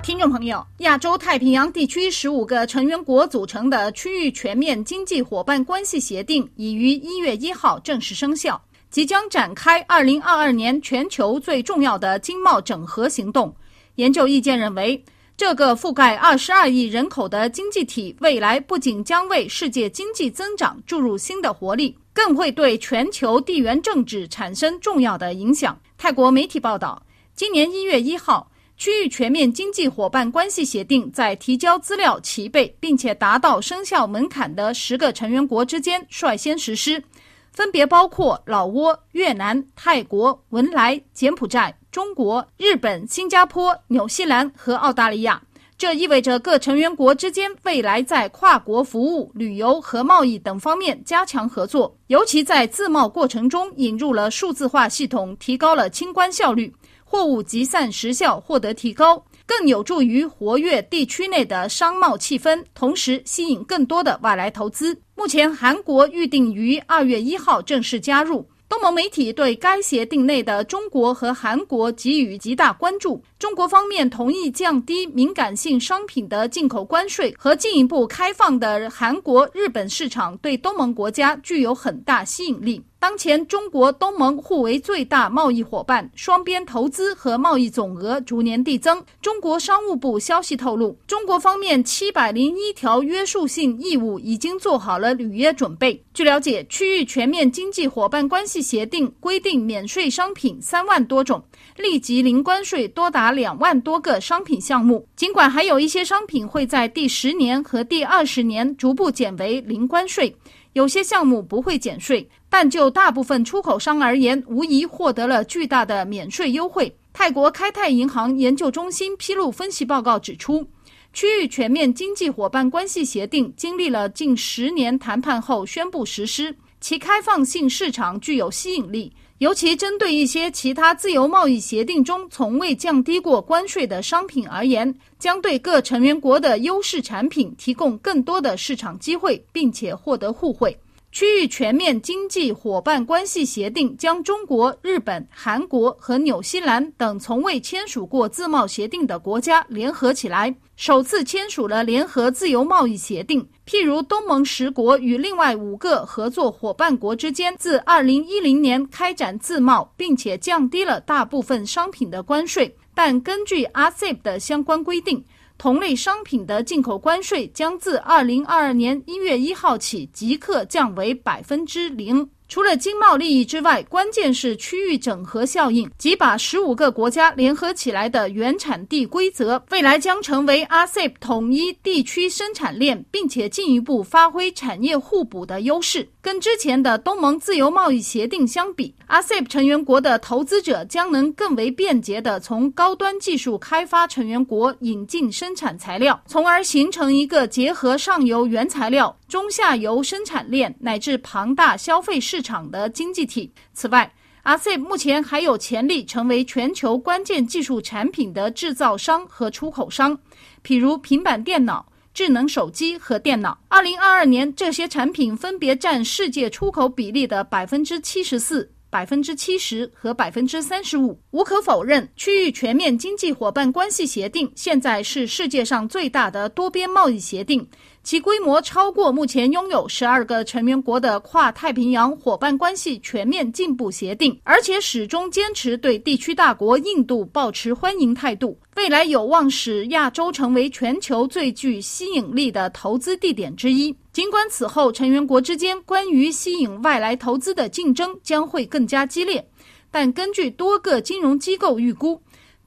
[0.09, 13.55] 听众朋友，亚洲太平洋地区十五个成员国组成的区域全面经济伙伴关系协定已于一月一号正式生效，即将展开二零二二年全球最重要的经贸整合行动。
[13.97, 14.99] 研究意见认为，
[15.37, 25.79] 这个覆盖二十二亿人口的经济体，未来不仅将为世界经济增长注入新的活力，更会对全球地缘政治产生重要的影响。
[25.99, 26.99] 泰国媒体报道，
[27.35, 28.49] 今年一月一号。
[28.79, 37.03] 区域全面经济伙伴关系协定在提交资料齐备并且达到生效门槛的十个成员国之间率先实施，
[37.51, 45.41] 分别包括老挝、越南、泰国、文莱、柬埔寨、中国、日本、新加坡、纽西兰和澳大利亚。
[45.77, 56.73] 这意味着各成员国之间未来在跨国服务、旅游和贸易等方面加强合作，尤其在自贸过程中引入了数字化系统，提高了清关效率。
[57.11, 64.95] 货物集散时效获得提高，更有助于活跃地区内的商贸气氛，同时吸引更多的外来投资。
[65.15, 68.47] 目前，韩国预定于二月一号正式加入。
[68.69, 73.19] 东盟媒体对该协定内的中国和韩国给予极大关注。
[73.39, 82.79] 中国方面同意降低敏感性商品的进口关税，和进一步开放的韩国、日本市场对东盟国家具有很大吸引力。
[83.01, 89.01] 当前，中国东盟互为最大贸易伙伴，双边投资和贸易总额逐年递增。
[89.21, 96.03] 中国商务部消息透露，中国方面七百零一条约束性义务已经做好了履约准备。
[96.13, 101.41] 据了解，区域全面经济伙伴关系协定规定免税商品三万多种，
[101.77, 105.07] 立即零关税多达两万多个商品项目。
[105.15, 110.35] 尽管还有一些商品会在第十年和第二十年逐步减为零关税。
[110.73, 116.93] 有些项目不会减税，但就大部分出口商而言，无疑获得了巨大的免税优惠。
[117.13, 120.65] 泰国开泰银行研究中心披露分析报告指出，
[121.13, 129.12] 区域全面经济伙伴关系协定经历了近十年谈判后宣布实施，其开放性市场具有吸引力。
[129.39, 140.77] 尤其针对一些其他自由贸易协定中从未降低过关税的商品而言，将对各成员国的优势产品提供更多的市场机会，并且获得互惠。
[141.11, 153.49] 区域全面经济伙伴关系协定将中国、日本、韩国和纽西兰等从未签署过自贸协定的国家联合起来，首次签署了联合自由贸易协定。
[153.65, 162.77] 譬如，东盟十国与另外五个合作伙伴国之间自2010年开展自贸，并且降低了大部分商品的关税。
[162.93, 165.25] 但根据 RCEP 的相关规定。
[165.59, 172.29] 同类商品的进口关税将自二零二二年一月一号起即刻降为百分之零。
[172.49, 186.09] 除了经贸利益之外，关键是区域整合效应，即把十五个国家联合起来的原产地规则，未来将成为 RCEP 统一地区生产链，并且进一步发挥产业互补的优势。
[186.21, 203.53] 跟之前的东盟自由贸易协定相比，RCEP 成员国的投资者将能更为便捷地从高端技术开发成员国引进生产材料，从而形成一个结合上游原材料、中下游生产链乃至庞大消费市场的经济体。
[203.73, 204.11] 此外
[204.43, 210.17] ，RCEP 目前还有潜力成为全球关键技术产品的制造商和出口商，
[210.65, 211.85] 譬如平板电脑。
[212.11, 221.21] 智能手机和电脑，二零二二年这些产品分别占世界出口比例的百分之七十四、百分之七十和百分之三十五。
[221.31, 227.65] 无可否认，区域全面经济伙伴关系协定现在是世界上最大的多边贸易协定，
[228.01, 238.57] 其规模超过目前拥有十二个成员国的跨太平洋伙伴关系全面进步协定，而且始终坚持对地区大国印度保持欢迎态度。
[238.75, 243.95] 未来有望使亚洲成为全球最具吸引力的投资地点之一。
[244.12, 249.47] 尽管此后成员国之间关于吸引外来投资的竞争将会更加激烈，
[249.91, 252.19] 但根据多个金融机构预估。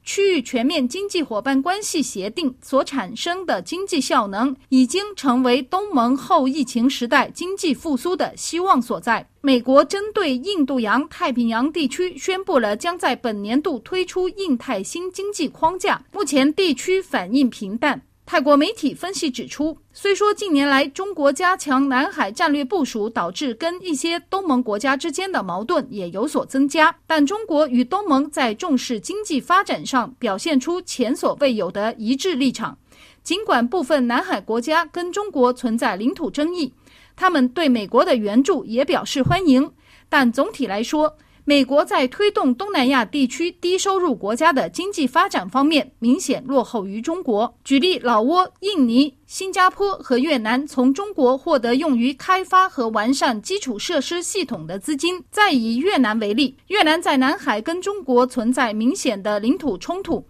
[0.04, 9.28] 区域全面经济伙伴关系协定所产生的经济效能，已经成为东盟后疫情时代经济复苏的希望所在。
[9.40, 18.02] 美国针对印度洋太平洋地区宣布了将在本年度推出印太新经济框架，目前地区反应平淡。
[18.32, 32.78] 泰国媒体分析指出，虽说近年来中国加强南海战略部署，导致跟一些东盟国家之间的矛盾也有所增加，但中国与东盟在重视经济发展上表现出前所未有的一致立场。
[33.22, 36.72] 尽管部分南海国家跟中国存在领土争议，
[37.14, 39.70] 他们对美国的援助也表示欢迎，
[40.08, 41.18] 但总体来说。
[41.44, 47.52] 美国在推动东南亚地区低收入国家的经济发展方面明显落后于中国。
[47.64, 55.20] 举例，老挝、印尼、新加坡和越南从中国获得用于开发和完善基础设施系统的资金。
[55.32, 60.24] 再以越南为例，越南在南海跟中国存在明显的领土冲突。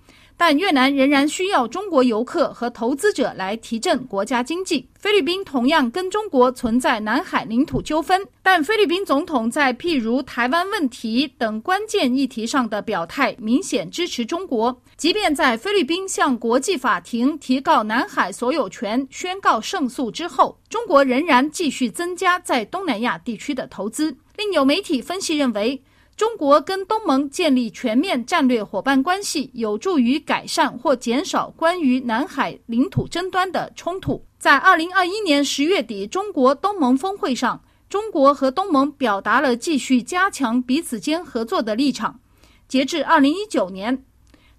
[0.45, 4.89] 但越南仍然需要中国游客和投资者来提振国家经济。
[4.99, 14.77] 菲律宾同样跟中国存在南海领土纠纷，但菲律宾总统在譬如台湾问题等关键议题上的表态明显支持中国。
[14.97, 24.17] 即便在菲律宾向国际法庭提告南海所有权宣告胜诉之后，中国仍然继续增加在东南亚地区的投资。
[24.37, 25.81] 另有媒体分析认为。
[26.23, 34.25] 中国跟东盟建立全面战略伙伴关系，有助于改善或减少关于南海领土争端的冲突。
[34.39, 42.21] 在二零二一年十月底中国东盟峰会上，中国和东盟表达了继续加强彼此间合作的立场。
[42.69, 44.05] 截至二零一九年。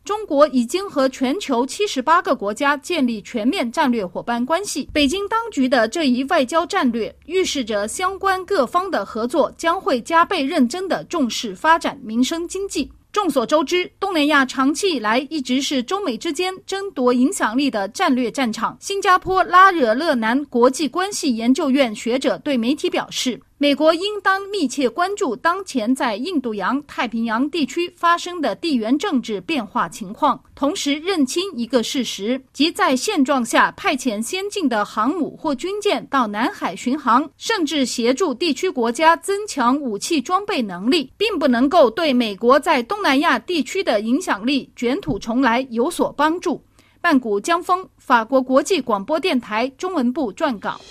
[0.04, 4.90] 中国已经和全球七十八个国家建立全面战略伙伴关系。
[4.92, 12.92] 北京当局的这一外交战略，预示着相关各方的合作将会加倍认真地重视发展民生经济。
[13.14, 18.76] 众所周知，东南亚长期以来一直是中美之间争夺影响力的战略战场。
[18.82, 23.40] 新加坡拉惹勒南国际关系研究院学者对媒体表示。
[23.64, 46.62] 美国应当密切关注当前在印度洋太平洋地区发生的地缘政治变化情况，同时认清一个事实，即在现状下派遣先进的航母或军舰到南海巡航，甚至协助地区国家增强武器装备能力，并不能够对美国在东南亚地区的影响力卷土重来有所帮助。
[47.02, 50.82] 曼谷江峰，法国国际广播电台中文部撰稿。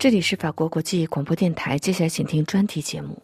[0.00, 3.22] 这里是法国国际广播电台，接下来请听专题节目。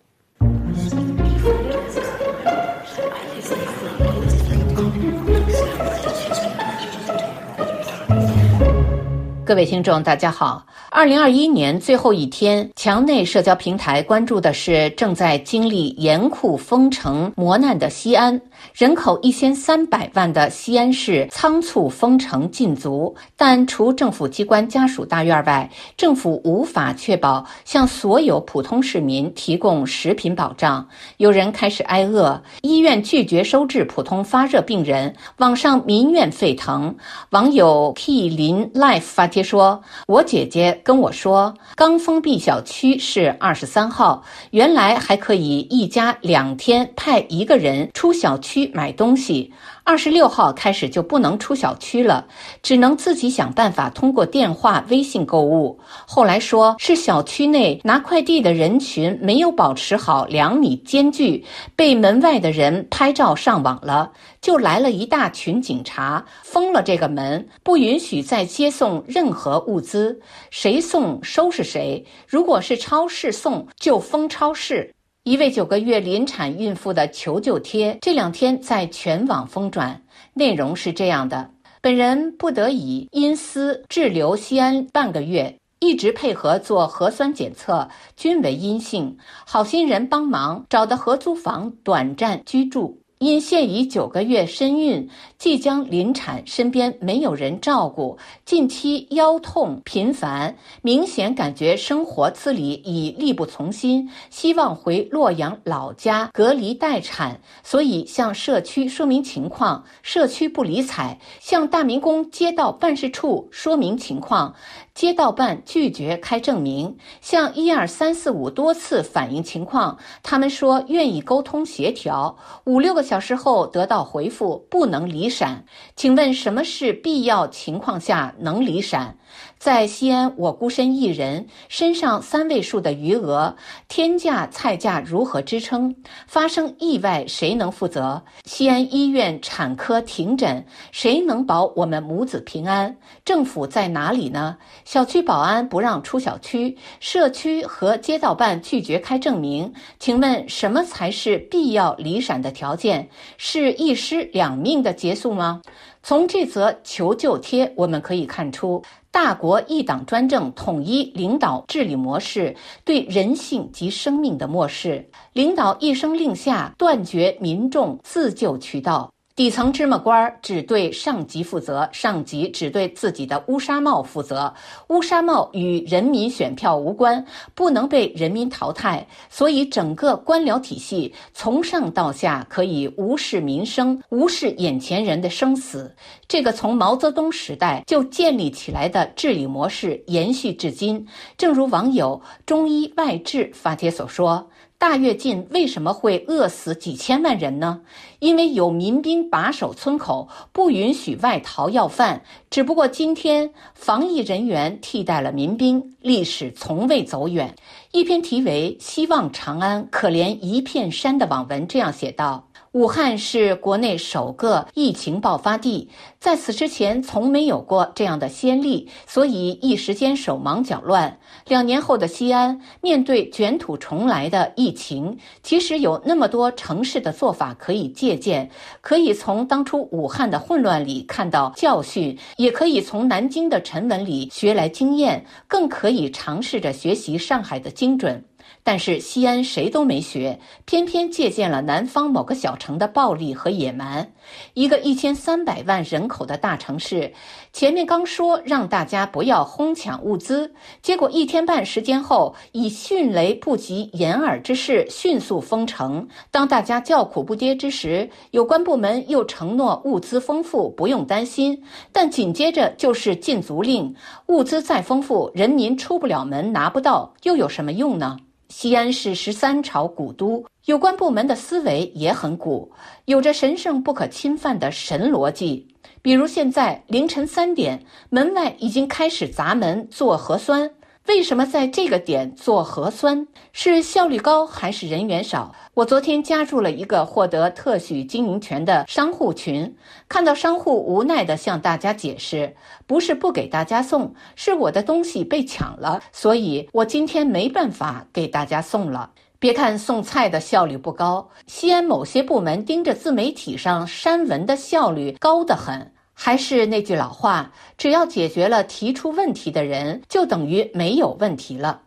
[9.43, 10.67] 各位听众，大家好。
[10.91, 18.39] 二零二一年最后一天，墙内社交平台关注的是正在经历严酷封城磨难的西安。
[18.75, 30.89] 人口一千三百万的西安市仓促封城禁足，但除政府机关家属大院外，政府无法确保向所有普通市民提供食品保障。
[31.17, 36.95] 有人开始挨饿，医院拒绝收治普通发热病人，网上民怨沸腾。
[37.31, 52.27] 网友 K 林 Life 发帖说：“我姐姐跟我说，刚封闭小区是二十三号，原来还可以一家两天派一个人出小。”区买东西，二十六号开始就不能出小区了，
[52.63, 55.81] 只能自己想办法通过电话、微信购物。
[56.07, 72.07] 后来说是小区内拿快递的人群没有保持好两米间距，被门外的人拍照上网了，就来了一大群警察，封了这个门，不允许再接送任何物资，谁送收拾谁。
[72.29, 74.96] 如果是超市送，就封超市。
[75.27, 89.19] 一位九个月临产孕妇的求救贴这两天在全网疯转，内容是这样的：本人不得已因私滞留西安半个月，一直配合做核酸检测，均为阴性。
[89.45, 93.01] 好心人帮忙找的合租房短暂居住。
[93.19, 114.55] 因现已九个月身孕，即将临产，身边没有人照顾，近期腰痛频繁，明显感觉生活自理已力不从心，希望回洛阳老家隔离待产，所以向社区说明情况，社区不理睬，向大明宫街道办事处说明情况。
[114.97, 122.35] 街道办拒绝开证明，向一二三四五多次反映情况，他们说愿意沟通协调。
[122.65, 125.63] 五六个小时后得到回复，不能离陕。
[125.97, 129.19] 请问什么是必要情况下能离陕？
[129.59, 133.57] 在西安，我孤身一人，身上三位数的余额，
[133.89, 135.95] 天价菜价如何支撑？
[136.27, 138.23] 发生意外谁能负责？
[138.45, 142.97] 西安医院产科停诊，谁能保我们母子平安？
[143.25, 144.57] 政府在哪里呢？
[144.85, 149.73] 小区保安不让出小区，社区和街道办拒绝开证明。
[149.99, 153.09] 请问什么才是必要离陕的条件？
[153.39, 155.63] 是一尸两命的结束吗？
[156.03, 158.81] 从这则求救贴，我们可以看出。
[159.17, 162.55] 大国一党专政、统一领导治理模式
[162.85, 169.11] 对人性及生命的漠视，领导一声令下，断绝民众自救渠道。
[169.37, 174.55] 底层芝麻官只对上级负责，上级只对自己的乌纱帽负责，
[174.89, 177.23] 乌纱帽与人民选票无关，
[177.55, 179.07] 不能被人民淘汰。
[179.29, 185.95] 所以，整个官僚体系从上到下可以无视民生，无视眼前人的生死。
[186.27, 191.07] 这个从毛泽东时代就建立起来的治理模式延续至今。
[191.37, 194.49] 正如网友“中医外治”发帖所说。
[194.79, 197.81] 大跃进为什么会饿死几千万人呢？
[198.19, 202.23] 因为有民兵把守村口，不允许外逃要饭。
[202.51, 207.55] 只不过今天防疫人员替代了民兵，历史从未走远。
[207.93, 212.47] 一篇题为《希望长安，可怜一片山》的网文这样写道。
[212.77, 215.89] 武汉是国内首个疫情爆发地，
[216.21, 221.19] 在此之前从没有过这样的先例，所以一时间手忙脚乱。
[221.47, 228.51] 两年后的西安，面对卷土重来的疫情，其实有那么多城市的做法可以借鉴，
[228.83, 238.23] 可以从当初武汉的混乱里看到教训，也可以从南京的沉稳里学来经验，更可以尝试着学习上海的精准。
[238.67, 244.11] 但是西安谁都没学，偏偏借鉴了南方某个小城的暴力和野蛮。
[244.55, 247.13] 一个一千三百万人口的大城市，
[247.53, 250.53] 前面刚说让大家不要哄抢物资，
[250.83, 256.05] 结果一天半时间后，以迅雷不及掩耳之势迅速封城。
[256.33, 261.63] 当大家叫苦不迭之时，有关部门又承诺物资丰富，不用担心。
[261.93, 263.95] 但紧接着就是禁足令，
[264.27, 268.17] 物资再丰富，人民出不了门，拿不到，又有什么用呢？
[268.59, 272.73] 西安是十三朝古都，有关部门的思维也很古，
[273.05, 275.69] 有着神圣不可侵犯的神逻辑。
[276.01, 280.71] 比如现在凌晨三点，门外已经开始砸门做核酸。
[281.09, 283.29] 为什么在这个点做核酸？
[283.53, 285.55] 是效率高还是人员少？
[285.75, 289.77] 我昨天加入了一个获得特许经营权的商户群，
[290.09, 292.57] 看到商户无奈地向大家解释：
[292.89, 299.13] 不是不给大家送，是我的东西被抢了，所以我今天没办法给大家送了。
[299.39, 305.93] 别看送菜的效率不高，西安某些部门盯着自媒体上删文的效率高得很。
[306.19, 311.83] 还是那句老话，只要解决了提出问题的人，就等于没有问题了。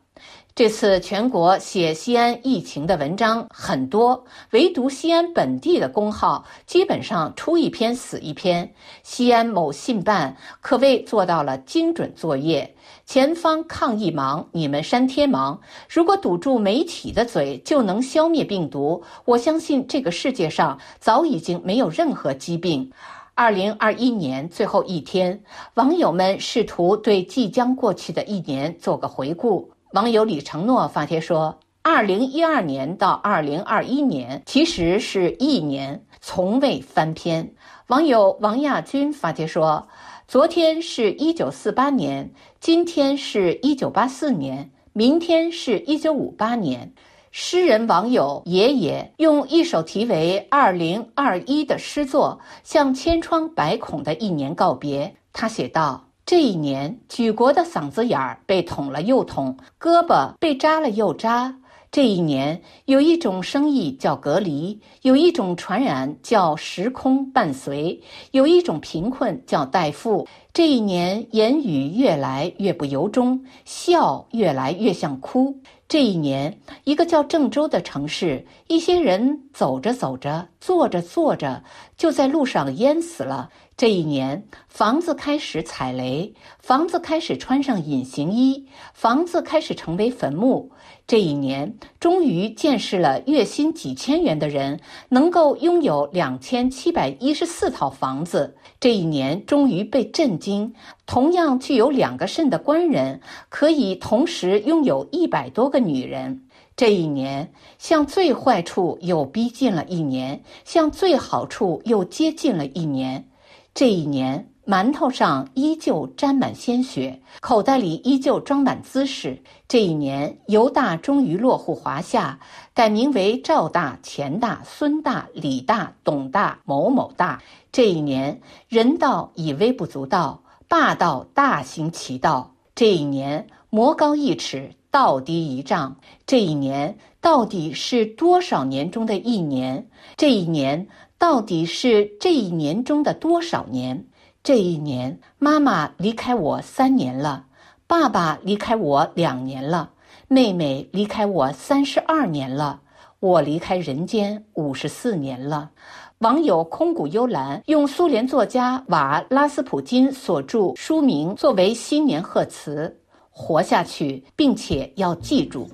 [0.53, 8.71] 这次全国写西安疫情的文章很多，唯独西安本地的公号基本上出一篇死一篇。
[9.01, 12.75] 西安某信办可谓做到了精准作业，
[13.05, 15.59] 前方抗疫忙，你们删帖忙。
[15.89, 22.91] 如果堵住媒体的嘴就能消灭病毒，我相信这个世界上早已经没有任何疾病。
[23.39, 25.41] 二零二一年最后一天，
[25.75, 29.71] 网友们试图对即将过去的一年做个回顾。
[29.93, 37.53] 网友李承诺发帖说：“二零一二年到二零二一年其实是一年，从未翻篇。”
[37.87, 39.87] 网友王亚军发帖说
[40.27, 46.91] ：“昨天是一九四八年，今天是一九八四年，明天是一九五八年。”
[47.31, 55.13] 诗人网友爷爷用一首题为《二零二一》的诗作，向千疮百孔的一年告别。
[55.31, 61.55] 他写道：“这一年，举国的嗓子眼儿被捅了又捅，胳膊被扎了又扎，
[61.91, 68.01] 这一年有一种生意叫隔离，有一种传染叫时空伴随，
[68.31, 70.27] 有一种贫困叫代付。
[70.51, 75.55] 这一年言语越来越不由衷，笑越来越像哭。
[75.89, 81.63] 这一年，一个叫郑州的城市，一些人走着走着，坐着坐着，
[81.97, 83.49] 就在路上淹死了。
[83.75, 90.69] 这一年，房子开始踩雷，房子开始穿上隐形衣，房子开始成为坟墓。
[91.09, 94.79] 这一年，终于见识了月薪几千元的人
[95.09, 98.55] 能够拥有两千七百一十四套房子。
[98.79, 100.71] 这一年，终于被震惊，
[101.07, 106.43] 同样具有两个肾的官人可以同时拥有一百多个女人。
[106.75, 113.27] 这一年，向最坏处又逼近了一年，向最好处又接近了一年。
[113.73, 114.45] 这一年。
[114.69, 119.41] 馒头上依旧沾满鲜血，口袋里依旧装满姿势。
[119.69, 122.39] 这一年，犹大终于落户华夏，
[122.73, 127.43] 改名为赵大、钱大、孙大、李大、董大、某某大。
[127.71, 132.55] 这一年，人道已微不足道，霸道大行其道。
[132.73, 135.97] 这一年，魔高一尺，道低一丈。
[136.25, 139.87] 这一年，到底是多少年中的一年？
[140.17, 140.87] 这一年，
[141.19, 144.07] 到底是这一年中的多少年？
[144.41, 147.45] 这一年，妈妈离开我三年了，
[147.89, 149.89] 爸爸离开我两年了，
[150.27, 152.81] 妹妹离开我三十二年了，
[153.19, 155.71] 我离开人间五十四年了。
[156.19, 162.95] 网友空谷幽兰用苏联作家瓦拉斯普金所著书名作为新年贺词：
[163.31, 165.67] 活下去，并且要记住。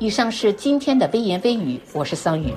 [0.00, 2.52] 以上是今天的微言微语，我是桑宇。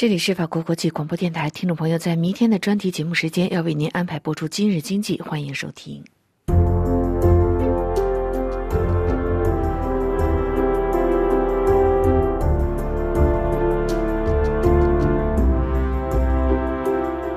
[0.00, 6.02] 这里是法国国际广播电台，听众朋友，在明天的专题节目时间要为您安排播出《今日经济》，欢迎收听。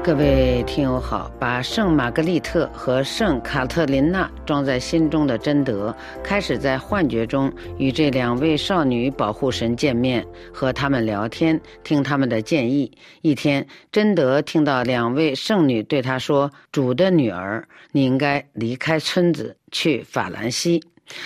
[0.04, 12.92] 各位听友好，把圣玛格丽特和圣卡特琳娜装在心中的贞德，开始在幻觉中与这两位少女保护神见面，和他们聊天，听他们的建议。
[13.22, 20.84] 一天，贞德听到两位圣女对他说：“主的女儿，你应该离开村子，去法兰西。”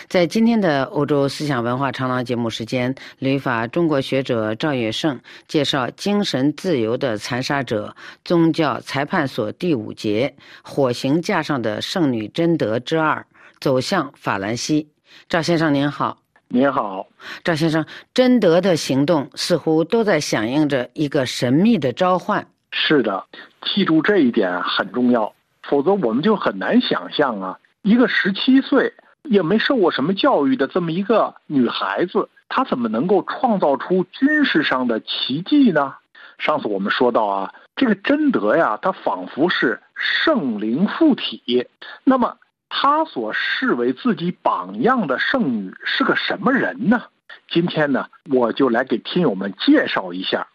[0.08, 13.26] 在今天的欧洲思想文化长廊节目时间，旅法中国学者赵月胜介绍精神自由的残杀者宗教裁判所第五节火刑架上的圣女贞德之二
[13.60, 14.90] 走向法兰西。
[15.30, 16.18] 赵先生您好，
[16.48, 17.08] 您好，
[17.44, 22.46] 赵先生，贞德的行动似乎都在响应着一个神秘的召唤。
[22.72, 23.26] 是的，
[23.62, 28.94] 记住这一点很重要，否则我们就很难想象啊，一个十七岁。
[29.30, 35.96] 也没受过什么教育的这么一个女孩子，她怎么能够创造出军事上的奇迹呢？
[36.38, 41.68] 上次我们说到啊，这个贞德呀，她仿佛是圣灵附体。
[42.04, 42.38] 那么，
[42.70, 47.04] 她所视为自己榜样的圣女是个什么人呢？
[47.50, 50.48] 今天呢，我就来给听友们介绍一下。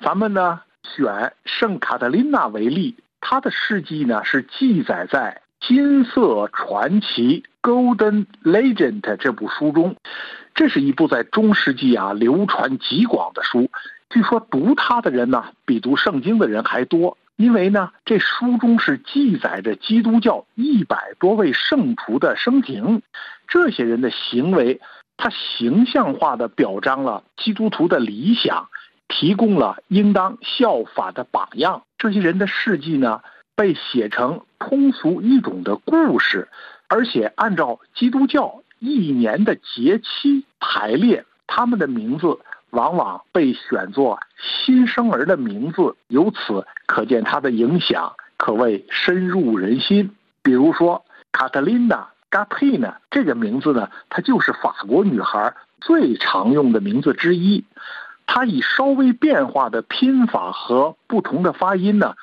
[0.00, 5.41] 咱们呢，选圣卡特琳娜为例，她的事迹呢是记载在。
[5.66, 9.94] 金色传奇 （Golden Legend） 这部书中，
[10.56, 13.70] 这是一部在中世纪啊流传极广的书。
[14.10, 17.16] 据说读它的人呢，比读圣经的人还多。
[17.36, 23.00] 因为呢，这书中是记载着基督教一百多位圣徒的生平，
[23.46, 24.80] 这些人的行为，
[25.16, 28.68] 它形象化的表彰了基督徒的理想，
[29.08, 31.84] 提供了应当效法的榜样。
[31.98, 33.20] 这些人的事迹呢？
[33.54, 36.48] 被写成通俗易懂的故事，
[36.88, 42.38] 而且按照基督教一年的节期排列，他们的名字
[42.70, 44.18] 往往被选作
[44.64, 50.14] 新生儿的名字，由此可见它的影响可谓深入人心。
[50.42, 51.96] 比如说，卡特琳娜·
[52.30, 57.64] 嘎佩呢，这个名字呢，它就是法国女孩最常用的名字之一，
[58.26, 62.14] 它以稍微变化的拼法和不同的发音呢。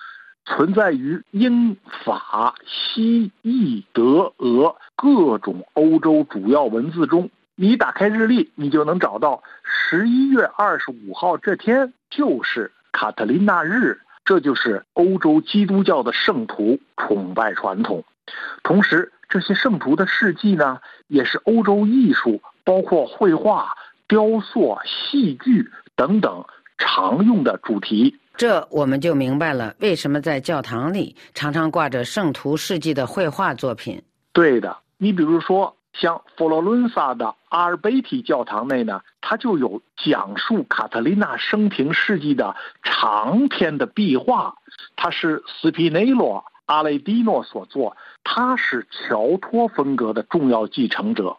[0.49, 7.29] 存在于英法西意德俄各种欧洲主要文字中。
[7.55, 18.03] 你打开日历，你就能找到十一月二十五号这天就是卡特琳娜日，这就是欧洲基督教的圣徒崇拜传统。
[18.63, 23.73] 同时，这些圣徒的事迹呢，也是欧洲艺术，包括绘画、
[24.07, 26.45] 雕塑、戏剧等等
[26.79, 28.17] 常用的主题。
[28.39, 34.01] 这我们就明白了，为什么在教堂里常常挂着圣徒事迹的绘画作品。
[34.31, 44.55] 对的，你比如说像佛罗伦萨的阿尔贝提教堂内呢，它就有讲述卡特琳娜生平事迹的长篇的壁画，
[44.95, 46.45] 它是斯皮内罗。
[46.65, 51.37] 阿雷蒂诺所作，他是乔托风格的重要继承者。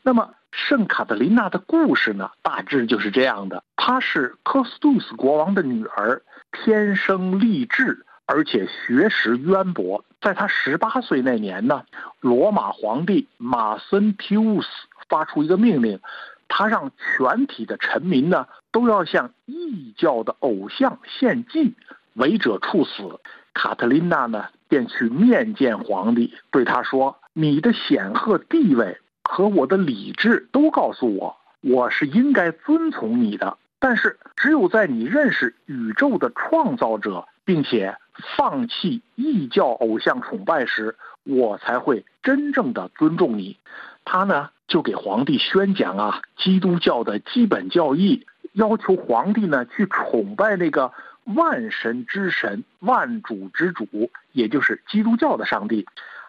[0.00, 2.30] 那么，圣卡特琳娜的故事呢？
[2.40, 6.22] 大致就是这样的：她是科斯杜斯国王的女儿，
[6.52, 10.04] 天生丽质，而且学识渊博。
[10.20, 11.84] 在他十八岁那年呢，
[12.20, 14.68] 罗马皇帝马森提乌斯
[15.08, 15.98] 发出一个命令，
[16.46, 21.74] 他让全体的臣民呢都要向异教的偶像献祭，
[22.14, 23.18] 违者处死。
[23.54, 24.46] 卡特琳娜呢？
[24.68, 33.58] 便去面见皇帝，对他说：“你的显赫地位和我的理智都告诉我，我是应该遵从你的。
[33.82, 37.96] 但是，只有在你认识宇宙的创造者，并且
[38.36, 43.58] 放弃异教偶像崇拜时，我才会真正的尊重你。”
[44.06, 50.92] 他呢，就给皇帝宣讲啊，基督教的基本教义，要求皇帝呢去崇拜那个。
[51.24, 53.86] 万神之神，万主之主，
[54.32, 55.86] 也就是基督教的上帝，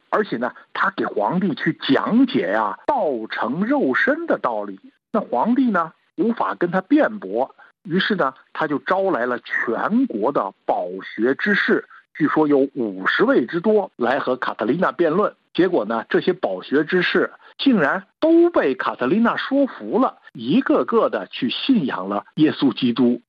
[0.10, 4.80] 而且呢，他给皇帝去讲解呀道成肉身的道理。
[5.12, 11.86] 那皇帝呢无法跟他辩驳，于是呢，他就招来了全国的饱学之士，
[12.16, 15.34] 据说有五十位之多，来和卡特琳娜辩论。
[15.53, 23.22] 结果呢，这些饱学之士竟然都被卡特琳娜说服了，一个个的去信仰了耶稣基督。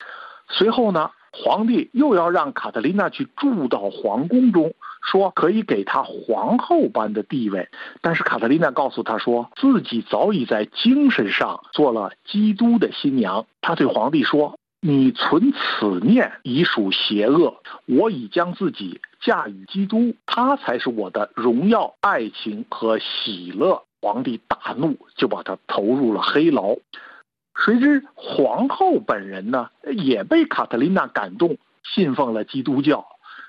[0.49, 1.11] 随后呢？
[1.37, 4.73] 皇帝又要让卡特琳娜去住到皇宫中，
[5.03, 7.69] 说可以给她皇后般的地位。
[8.01, 13.47] 但是卡特琳娜告诉他说，自己早已在精神上做了基督的新娘。
[13.61, 17.57] 他对皇帝说：“你存此念已属邪恶，
[17.87, 26.77] 我已将自己嫁与基督，他才是我的荣耀、爱情和喜乐。”皇帝大怒，就把他投入了黑牢。
[27.57, 33.07] 谁知皇后本人呢，也被卡特琳娜感动，信奉了基督教。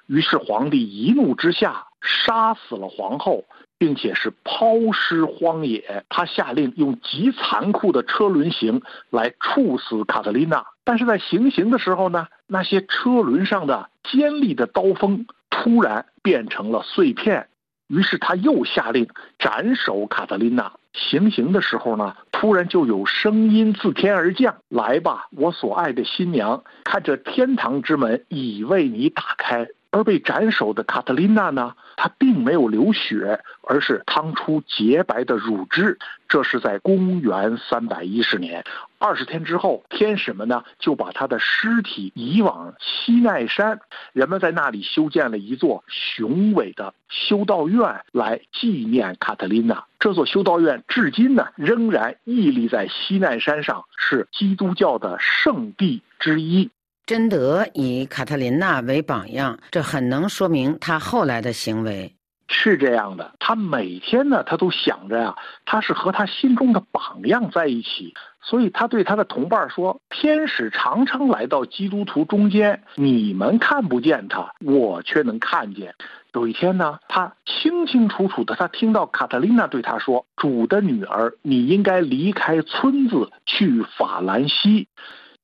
[0.08, 3.46] 于是皇帝一怒之下杀死了皇后，
[3.80, 6.06] 并且是抛尸荒野。
[6.10, 10.66] 他下令用极残酷的车轮刑来处死卡特琳娜。
[10.84, 17.48] 但是在行刑的时候呢，那些车轮上的尖利的刀锋突然变成了碎片。
[17.88, 19.08] 于是他又下令
[19.38, 20.72] 斩首卡特琳娜。
[20.94, 35.98] 行刑的时候呢，突然就有声音自天而降：“来吧，我所爱的新娘，看这天堂之门已为你打开。”而被斩首的卡特琳娜呢，她并没有流血，而是淌出洁白的乳汁。
[36.28, 38.66] 这是在公元三百一十年。
[39.00, 43.80] 二十天之后，天使们呢就把她的尸体移往西奈山，
[44.12, 49.86] 人们在那里修建了一座雄伟的修道院来纪念卡特琳娜。
[49.98, 56.70] 这座修道院至今呢仍然屹立在西奈山上，是基督教的圣地之一。
[57.06, 62.12] 贞德以卡特琳娜为榜样，这很能说明他后来的行为。
[62.48, 65.36] 是这样的，他每天呢，他都想着呀，
[65.66, 75.94] 他是和他心中的榜样在一起，所以他对他的同伴说：“天使常常来到基督徒中间，你们看不见他，我却能看见。”
[76.34, 84.88] 有一天呢，他清清楚楚的，他听到卡特琳娜对他说：“主的女儿，你应该离开村子，去法兰西。”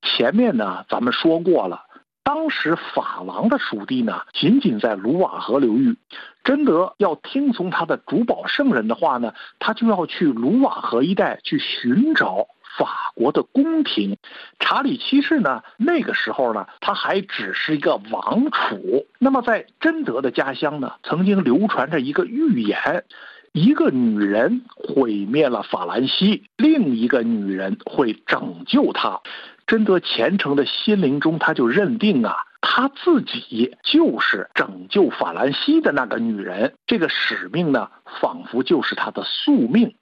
[0.02, 1.82] 前面呢，咱们说过了，
[2.24, 5.96] 当时法王的属地呢，仅仅在卢瓦河流域。
[6.44, 14.18] 贞德要听从他的主保圣人的话呢，他就要去卢瓦河一带去寻找法国的宫廷。
[14.58, 19.06] 查理七世呢，那个时候呢，他还只是一个王储。
[19.20, 23.04] 那么在贞德的家乡呢，曾经流传着一个预言：
[23.52, 29.20] 一个女人毁灭了法兰西，另一个女人会拯救他。
[29.66, 36.74] 贞德虔诚的心灵中，他就认定啊，他自己就是拯救法兰西的那个女人。
[36.86, 37.88] 这个使命呢，
[38.20, 39.94] 仿佛就是他的宿命。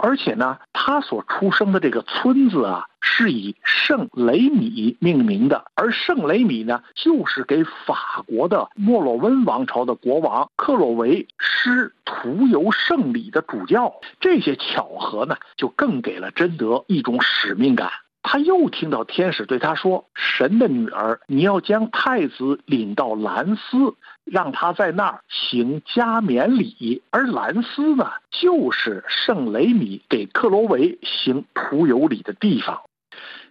[0.00, 5.64] 而且呢，他所出生的这个村子啊，是以圣雷米命名的。
[5.74, 13.92] 而圣雷米呢，就是给法国的莫洛温王朝的国王克洛维施徒游圣礼的主教。
[14.20, 17.90] 这些巧合呢，就更给了贞德一种使命感。
[18.30, 23.94] 他又听到天使对他说：“神的女儿，你要将太子领到兰斯，
[24.26, 27.00] 让他在那儿行加冕礼。
[27.08, 32.78] 而兰斯呢，就是圣雷米给克罗维行徒有礼的地方。”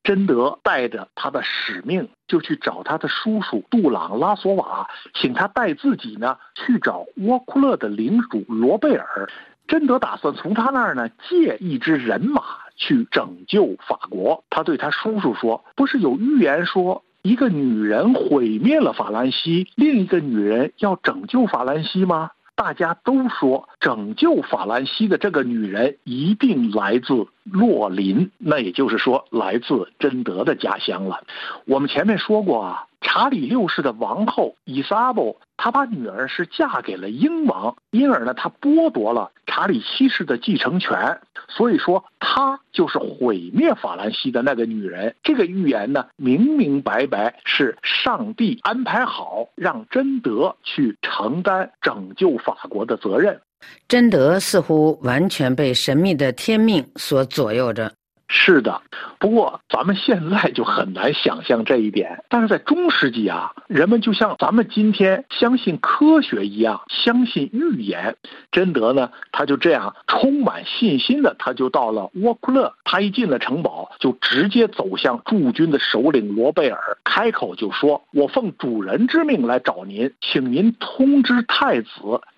[0.07, 9.29] 贞德带着他的使命，就去找他的叔叔杜朗拉索瓦，请他带自己呢去找沃库勒的领主罗贝尔。
[9.67, 12.41] 贞德打算从他那儿呢借一支人马
[12.77, 14.45] 去拯救法国。
[14.49, 31.23] 他对他叔叔说：“不是有预言说，一个女人毁灭了法兰西，另一个女人要拯救法兰西吗？”大家都说，拯救法兰西的这个女人一定来自洛林，那也就是说，来自贞德的家乡了。
[31.65, 32.87] 我们前面说过啊。
[33.01, 41.19] 查理六世的王后伊莎布，她把女儿是嫁给了英王，因而呢，她剥夺了查理七世的继承权。
[41.49, 45.15] 所以说，她就是毁灭法兰西的那个女人。
[45.23, 53.39] 这个预言呢，明明白白是上帝安排好，让贞德去承担拯救法国的责任。
[53.87, 57.91] 贞德似乎完全被神秘的天命所左右着。
[58.29, 58.81] 是的，
[59.19, 62.25] 不过咱们现在就很难想象这一点。
[62.27, 68.17] 但是在中世纪啊，人们就像咱们今天相信科学一样，相信预言。
[68.51, 72.73] 贞德呢，他就这样充满信心的，他就到了沃库勒。
[72.83, 81.89] 他一进了城堡，就直接走向驻军的首领罗贝尔，开口就说：“我奉主人之命来找您，请您通知太子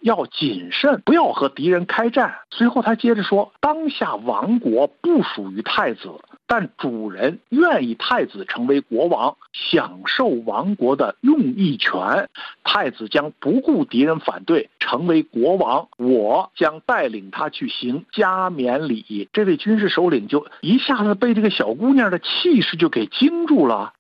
[0.02, 6.10] 要谨慎，不要和敌人开战。”随后他接着说：“当下王国不属于他。”太子，
[6.46, 12.28] 但主人愿意太子成为国王，享受王国的用益权。
[12.66, 15.88] 太子将不顾敌人反对，成为国王。
[15.96, 19.30] 我将带领他去行加冕礼。
[19.32, 23.94] 这位军事首领就一下子被这个小姑娘的气势就给惊住了。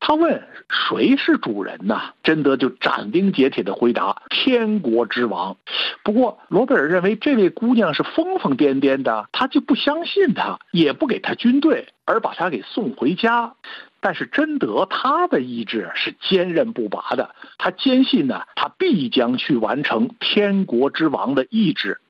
[0.00, 5.56] 他问：“谁是主人呢？”贞德就斩钉截铁地回答：“天国之王。”
[6.02, 13.54] 不过罗贝尔认为这位姑娘是疯疯癫癫的，他就不相信她，也不给她军队，而把她给送回家。
[14.00, 22.00] 但是贞德他的意志是坚韧不拔的，他坚信呢，他必将去完成天国之王的意志。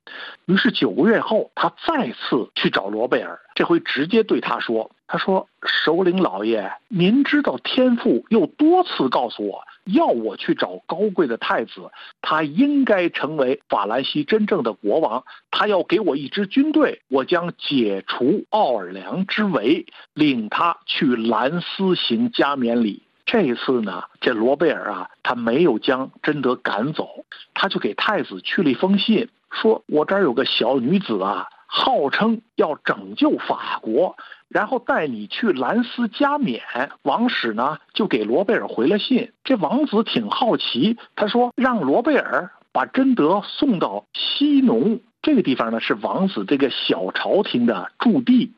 [0.45, 11.89] 于是九个月后，他再次去找罗贝尔，这回直接对他说：“他说，首领老爷，您知道天父又多次告诉我。”要我去找高贵的太子，
[12.21, 15.23] 他应该成为法兰西真正的国王。
[15.49, 23.01] 他要给我一支军队，我将解除奥尔良之围，领他去兰斯行加冕礼。
[23.25, 34.15] 这一次呢，这罗贝尔啊，他没有将贞德赶走，他就给太子去了一封信，说我这儿有个小女子啊，号称要拯救法国。
[34.47, 36.63] 然后带你去兰斯加冕，
[37.03, 39.31] 王室呢就给罗贝尔回了信。
[39.43, 48.53] 这王子挺好奇，他说让罗贝尔把贞德送到西农这个地方呢，是王子这个小朝廷的驻地。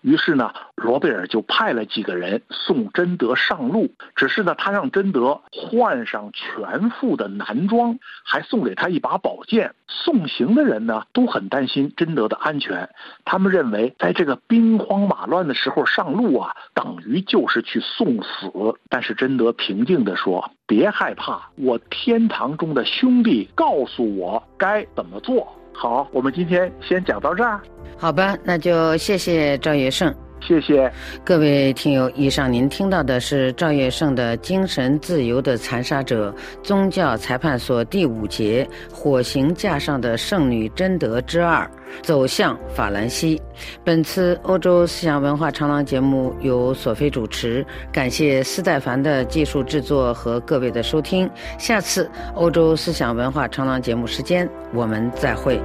[0.00, 3.92] 于是呢，罗贝尔就派了几个人送贞德上路。
[4.14, 9.74] 只是呢，他让贞德换上全副的男装，还送给他一把宝剑。
[9.88, 12.88] 送行的人呢，都很担心贞德的安全。
[13.24, 18.78] 他们认为，在这个兵荒马乱的时候上路啊，等于就是去送死。
[18.88, 27.60] 但是贞德平静地说：“别害怕，我天堂中的兄弟告诉我该怎么做。”好，我们今天先讲到这儿。
[27.98, 30.14] 好吧，那就谢谢赵元胜。
[30.40, 30.92] 谢谢
[31.24, 32.08] 各位听友。
[32.10, 36.32] 以上您听到的是赵月胜的《精神自由的残杀者》
[36.64, 41.68] 宗教裁判所第五节火刑架上的圣女贞德之二
[42.02, 43.40] 走向法兰西。
[43.82, 51.28] 本次欧洲思想文化长廊节目由索菲主持，感谢斯代凡的技术制作和各位的收听。
[51.58, 55.60] 下次欧洲思想文化长廊节目时间，我们再会。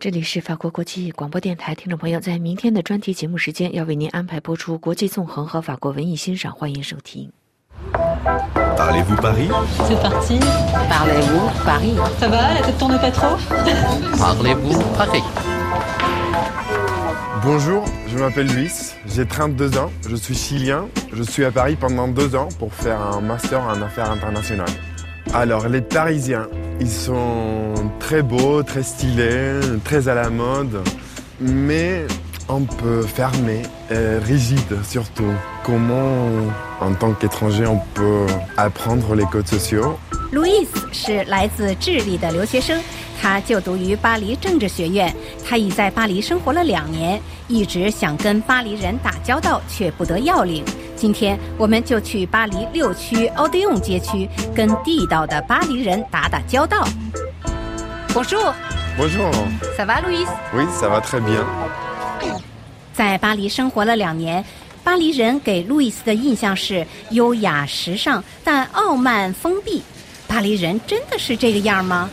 [0.00, 7.30] 这里是法国国际广播电台，听众朋友，在明天的专题节目时间要为您安排播出《国际纵横》和法国文艺欣赏，欢迎收听。
[8.76, 9.48] Parlez-vous Paris
[9.86, 10.38] C'est parti.
[10.88, 13.36] Parlez-vous Paris Ça va La tête tourne pas trop
[14.18, 15.22] Parlez-vous Paris
[17.42, 22.08] Bonjour, je m'appelle Luis, j'ai 32 ans, je suis chilien, je suis à Paris pendant
[22.08, 24.66] deux ans pour faire un master en affaires internationales.
[25.34, 26.48] Alors les Parisiens,
[26.80, 30.82] ils sont très beaux, très stylés, très à la mode,
[31.38, 32.06] mais
[32.48, 33.62] un peu fermés,
[34.26, 35.34] rigides surtout.
[35.64, 36.28] Comment,
[36.80, 39.96] en tant qu'étranger, on peut apprendre les codes sociaux
[40.30, 42.78] 路易斯是来自智利的留学生，
[43.22, 45.14] 他就读于巴黎政治学院。
[45.42, 50.64] 他已在巴黎生活了两年，一直想跟巴黎人打交道，却不得要领。
[50.99, 56.85] 今天，我们就去巴黎六区奥迪翁街区，跟地道的巴黎人打打交道。
[58.13, 58.53] Bonjour
[58.97, 59.31] Bonjour.
[59.77, 60.25] Ça va, Louis?
[60.53, 61.45] Oui, ça va très bien.
[62.91, 64.43] 在巴黎生活了两年，
[64.83, 69.81] 巴黎人给路易斯的印象是优雅时尚，但傲慢封闭。
[70.27, 72.09] 巴黎人真的是这个样吗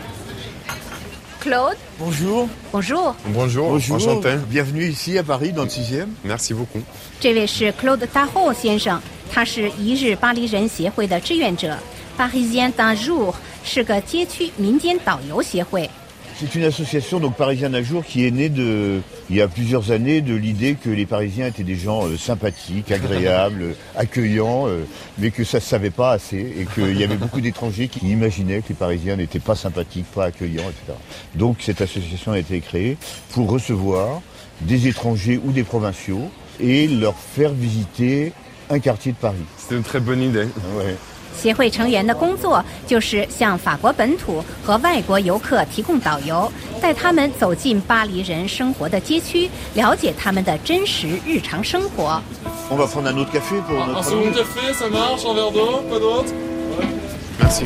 [1.46, 1.78] ？Claude?
[1.98, 2.48] Bonjour.
[2.72, 3.16] Bonjour.
[3.34, 3.74] Bonjour.
[3.74, 4.38] Enchanté.
[4.50, 6.08] Bienvenue ici à Paris dans le 6e.
[6.24, 6.82] Merci beaucoup.
[7.20, 11.78] 这位是 Claude Taho 先生，他是一日巴黎人协会的志愿者。
[12.18, 13.34] Parisien d'un jour
[13.64, 15.90] 是个街区民间导游协会。
[16.39, 19.91] C'est une association donc parisienne un jour qui est née de, il y a plusieurs
[19.91, 24.85] années de l'idée que les Parisiens étaient des gens euh, sympathiques, agréables, euh, accueillants, euh,
[25.17, 28.61] mais que ça se savait pas assez et qu'il y avait beaucoup d'étrangers qui imaginaient
[28.61, 30.99] que les Parisiens n'étaient pas sympathiques, pas accueillants, etc.
[31.35, 32.99] Donc cette association a été créée
[33.31, 34.21] pour recevoir
[34.61, 36.31] des étrangers ou des provinciaux
[36.61, 38.35] et leur faire visiter
[38.69, 39.37] un quartier de Paris.
[39.57, 40.49] C'était une très bonne idée.
[40.77, 40.97] Ouais.
[41.41, 52.21] 协会成员的工作就是向法国本土和外国游客提供导游，带他们走进巴黎人生活的街区，了解他们的真实日常生活。
[52.69, 55.53] On va prendre un autre café pour Un notre second ami café, ça marche, un verre
[55.53, 56.33] d'eau, pas d'autre
[57.39, 57.65] Merci.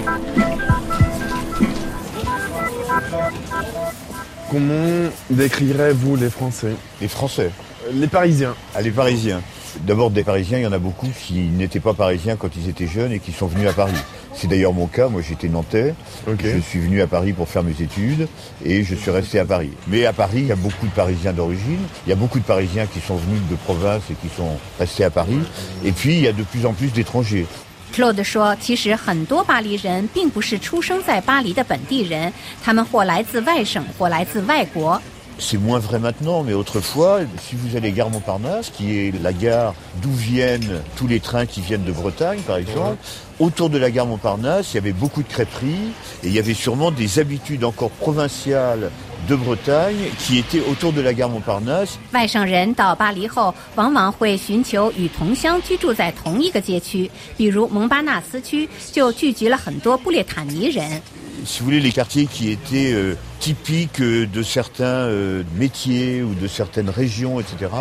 [4.50, 7.50] Comment décrirez-vous les Français Les Français.
[7.92, 8.54] Les Parisiens.
[8.74, 9.40] Ah, les Parisiens.
[9.81, 12.87] D'abord, des Parisiens, il y en a beaucoup qui n'étaient pas Parisiens quand ils étaient
[12.87, 13.91] jeunes et qui sont venus à Paris.
[14.33, 15.09] C'est d'ailleurs mon cas.
[15.09, 15.93] Moi, j'étais nantais.
[16.27, 16.39] Ok.
[16.43, 18.27] Je suis venu à Paris pour faire mes études
[18.63, 19.71] et je suis resté à Paris.
[19.87, 21.79] Mais à Paris, il y a beaucoup de Parisiens d'origine.
[22.05, 25.03] Il y a beaucoup de Parisiens qui sont venus de province et qui sont restés
[25.03, 25.39] à Paris.
[25.83, 27.45] Et puis, il y a de plus en plus d'étrangers.
[27.93, 35.01] Claude 说：“其实很多巴黎人并不是出生在巴黎的本地人，他们或来自外省，或来自外国。
[35.39, 39.73] C'est moins vrai maintenant, mais autrefois, si vous allez gare Montparnasse, qui est la gare
[40.01, 42.95] d'où viennent tous les trains qui viennent de Bretagne, par exemple,
[43.37, 45.91] autour de la gare Montparnasse, il y avait beaucoup de crêperies
[46.23, 48.89] et il y avait sûrement des habitudes encore provinciales
[49.27, 51.97] de Bretagne qui étaient autour de la gare Montparnasse.
[52.13, 61.01] 外省人到巴黎后，往往会寻求与同乡居住在同一个街区，比如蒙巴纳斯区就聚集了很多布列塔尼人。
[61.45, 66.33] Si vous voulez, les quartiers qui étaient euh, typiques euh, de certains euh, métiers ou
[66.33, 67.71] de certaines régions, etc.,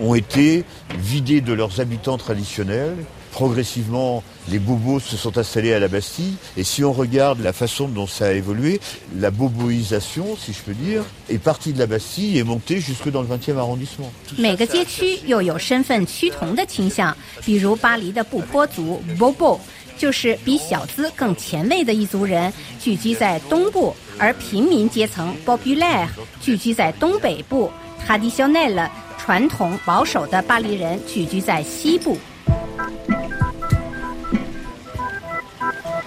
[0.00, 0.64] ont été
[0.98, 2.96] vidés de leurs habitants traditionnels.
[3.32, 6.34] Progressivement, les bobos se sont installés à la Bastille.
[6.56, 8.80] Et si on regarde la façon dont ça a évolué,
[9.16, 13.10] la boboisation, si je peux dire, est partie de la Bastille et est montée jusque
[13.10, 14.10] dans le 20e arrondissement.
[14.38, 19.60] 每个街区又有身份趋同的倾向，比如巴黎的布坡族 Bobo，
[19.97, 26.07] 就是比小资更前卫的一族人，聚居在东部；而平民阶层 Populaire
[26.41, 27.71] 聚居在东北部
[28.07, 32.17] ，Traditionnel 传统保守的巴黎人聚居在西部。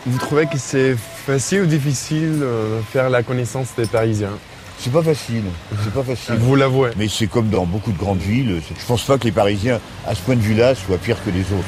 [0.07, 4.39] Vous trouvez que c'est facile ou difficile de faire la connaissance des Parisiens
[4.79, 5.43] C'est pas facile,
[5.83, 6.37] c'est pas facile.
[6.37, 6.91] Vous l'avouez.
[6.97, 8.61] Mais c'est comme dans beaucoup de grandes villes.
[8.79, 11.41] Je pense pas que les Parisiens, à ce point de vue-là, soient pires que les
[11.41, 11.65] autres.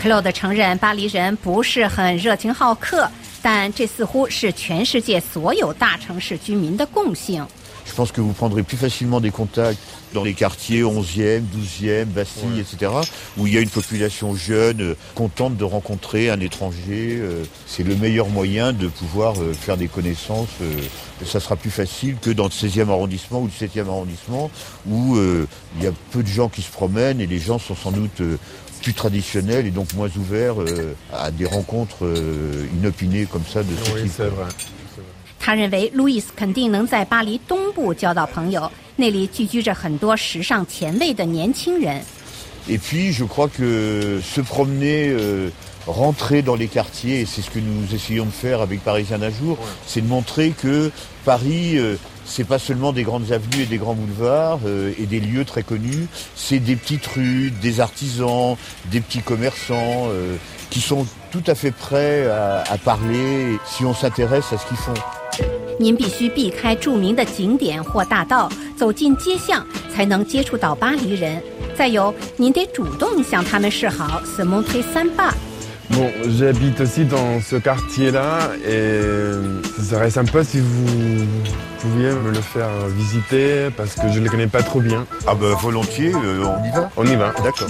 [0.00, 3.08] Claude 承认巴黎人不是很热情好客，
[3.40, 7.46] 但这似乎是全世界所有大城市居民的共性。
[7.84, 9.76] Je pense que vous prendrez plus facilement des contacts
[10.14, 12.92] dans les quartiers 11e, 12e, Bastille, etc.,
[13.36, 17.18] où il y a une population jeune, euh, contente de rencontrer un étranger.
[17.18, 20.48] euh, C'est le meilleur moyen de pouvoir euh, faire des connaissances.
[20.62, 20.80] euh,
[21.26, 24.48] Ça sera plus facile que dans le 16e arrondissement ou le 7e arrondissement,
[24.86, 27.74] où euh, il y a peu de gens qui se promènent et les gens sont
[27.74, 28.38] sans doute euh,
[28.82, 33.68] plus traditionnels et donc moins ouverts euh, à des rencontres euh, inopinées comme ça de
[33.84, 34.12] ce Oui, type.
[34.16, 34.46] c'est vrai.
[35.44, 42.00] 他认为路易斯肯定能在巴黎东部交到朋友，那里聚居着很多时尚前卫的年轻人。
[42.68, 45.50] Et puis, je crois que se promener, euh,
[45.84, 49.30] rentrer dans les quartiers, et c'est ce que nous essayons de faire avec Parisien d'un
[49.30, 50.92] jour, c'est de montrer que
[51.24, 55.20] Paris, euh, c'est pas seulement des grandes avenues et des grands boulevards euh, et des
[55.20, 58.56] lieux très connus, c'est des petites rues, des artisans,
[58.90, 60.36] des petits commerçants euh,
[60.70, 64.76] qui sont tout à fait prêts à, à parler si on s'intéresse à ce qu'ils
[64.76, 64.94] font.
[65.78, 71.42] 您必须避开着名的景点或大道，走进街巷，才能接触到巴黎人。
[71.74, 75.32] 再有，您得主动向他们示好，se montrer sympa。
[75.90, 79.00] Bon, j'habite aussi dans ce quartier-là et
[79.76, 81.26] ce serait sympa si vous
[81.80, 85.04] pouviez me le faire visiter parce que je ne le connais pas trop bien.
[85.26, 87.32] Ah ben volontiers, euh, on y va On y va.
[87.42, 87.68] D'accord.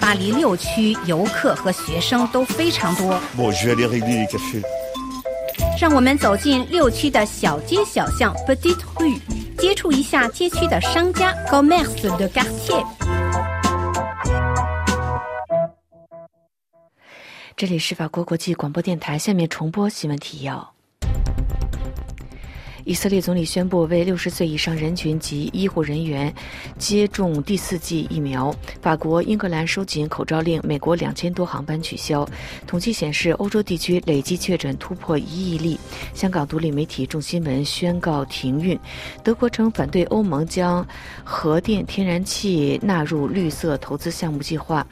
[0.00, 3.14] 巴黎六区游客和学生都非常多。
[3.34, 4.62] Bon, je vais aller régler les cafés.
[5.80, 9.18] 让我们走进六区的小街小巷 （Petite Rue），
[9.58, 12.97] 接触一下街区的商家 （Commerce de quartier）。
[17.59, 20.73] 这里是法国国际广播电台，下面重播新闻提要。
[22.85, 26.33] 以色列总理宣布为六十岁以上人群及医护人员
[26.77, 28.55] 接种第四剂疫苗。
[28.81, 32.25] 法国、英格兰收紧口罩令，美国两千多航班取消。
[32.65, 35.77] 统计显示，欧洲地区累计确诊突破一亿例。
[36.13, 38.79] 香港独立媒体众新闻宣告停运。
[39.21, 40.87] 德国称反对欧盟将
[41.25, 44.87] 核电天然气纳入绿色投资项目计划。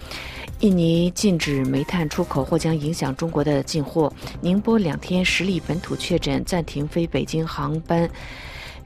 [0.59, 4.11] 印尼禁止煤炭出口或将影响中国的进货。
[4.41, 8.09] 宁波两天十例本土确诊，暂停飞北京航班。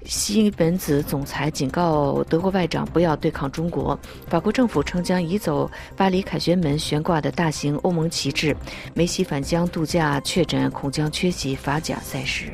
[0.03, 3.97] 西本子总裁警告德国外长不要对抗中国。
[4.28, 8.57] 法国政府称将移走巴黎凯旋门悬挂的大型欧盟旗帜。
[8.95, 12.51] 梅西返疆度假确诊，恐将缺席法甲赛事。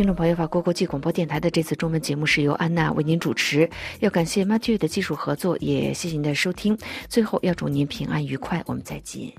[0.00, 6.78] 听众朋友，法国国际广播电台的这次中文节目是由安娜为您主持，要感谢 Matthew 的技术合作，也谢谢您的收听。
[7.06, 9.30] 最后要祝您平安愉快，我们再见。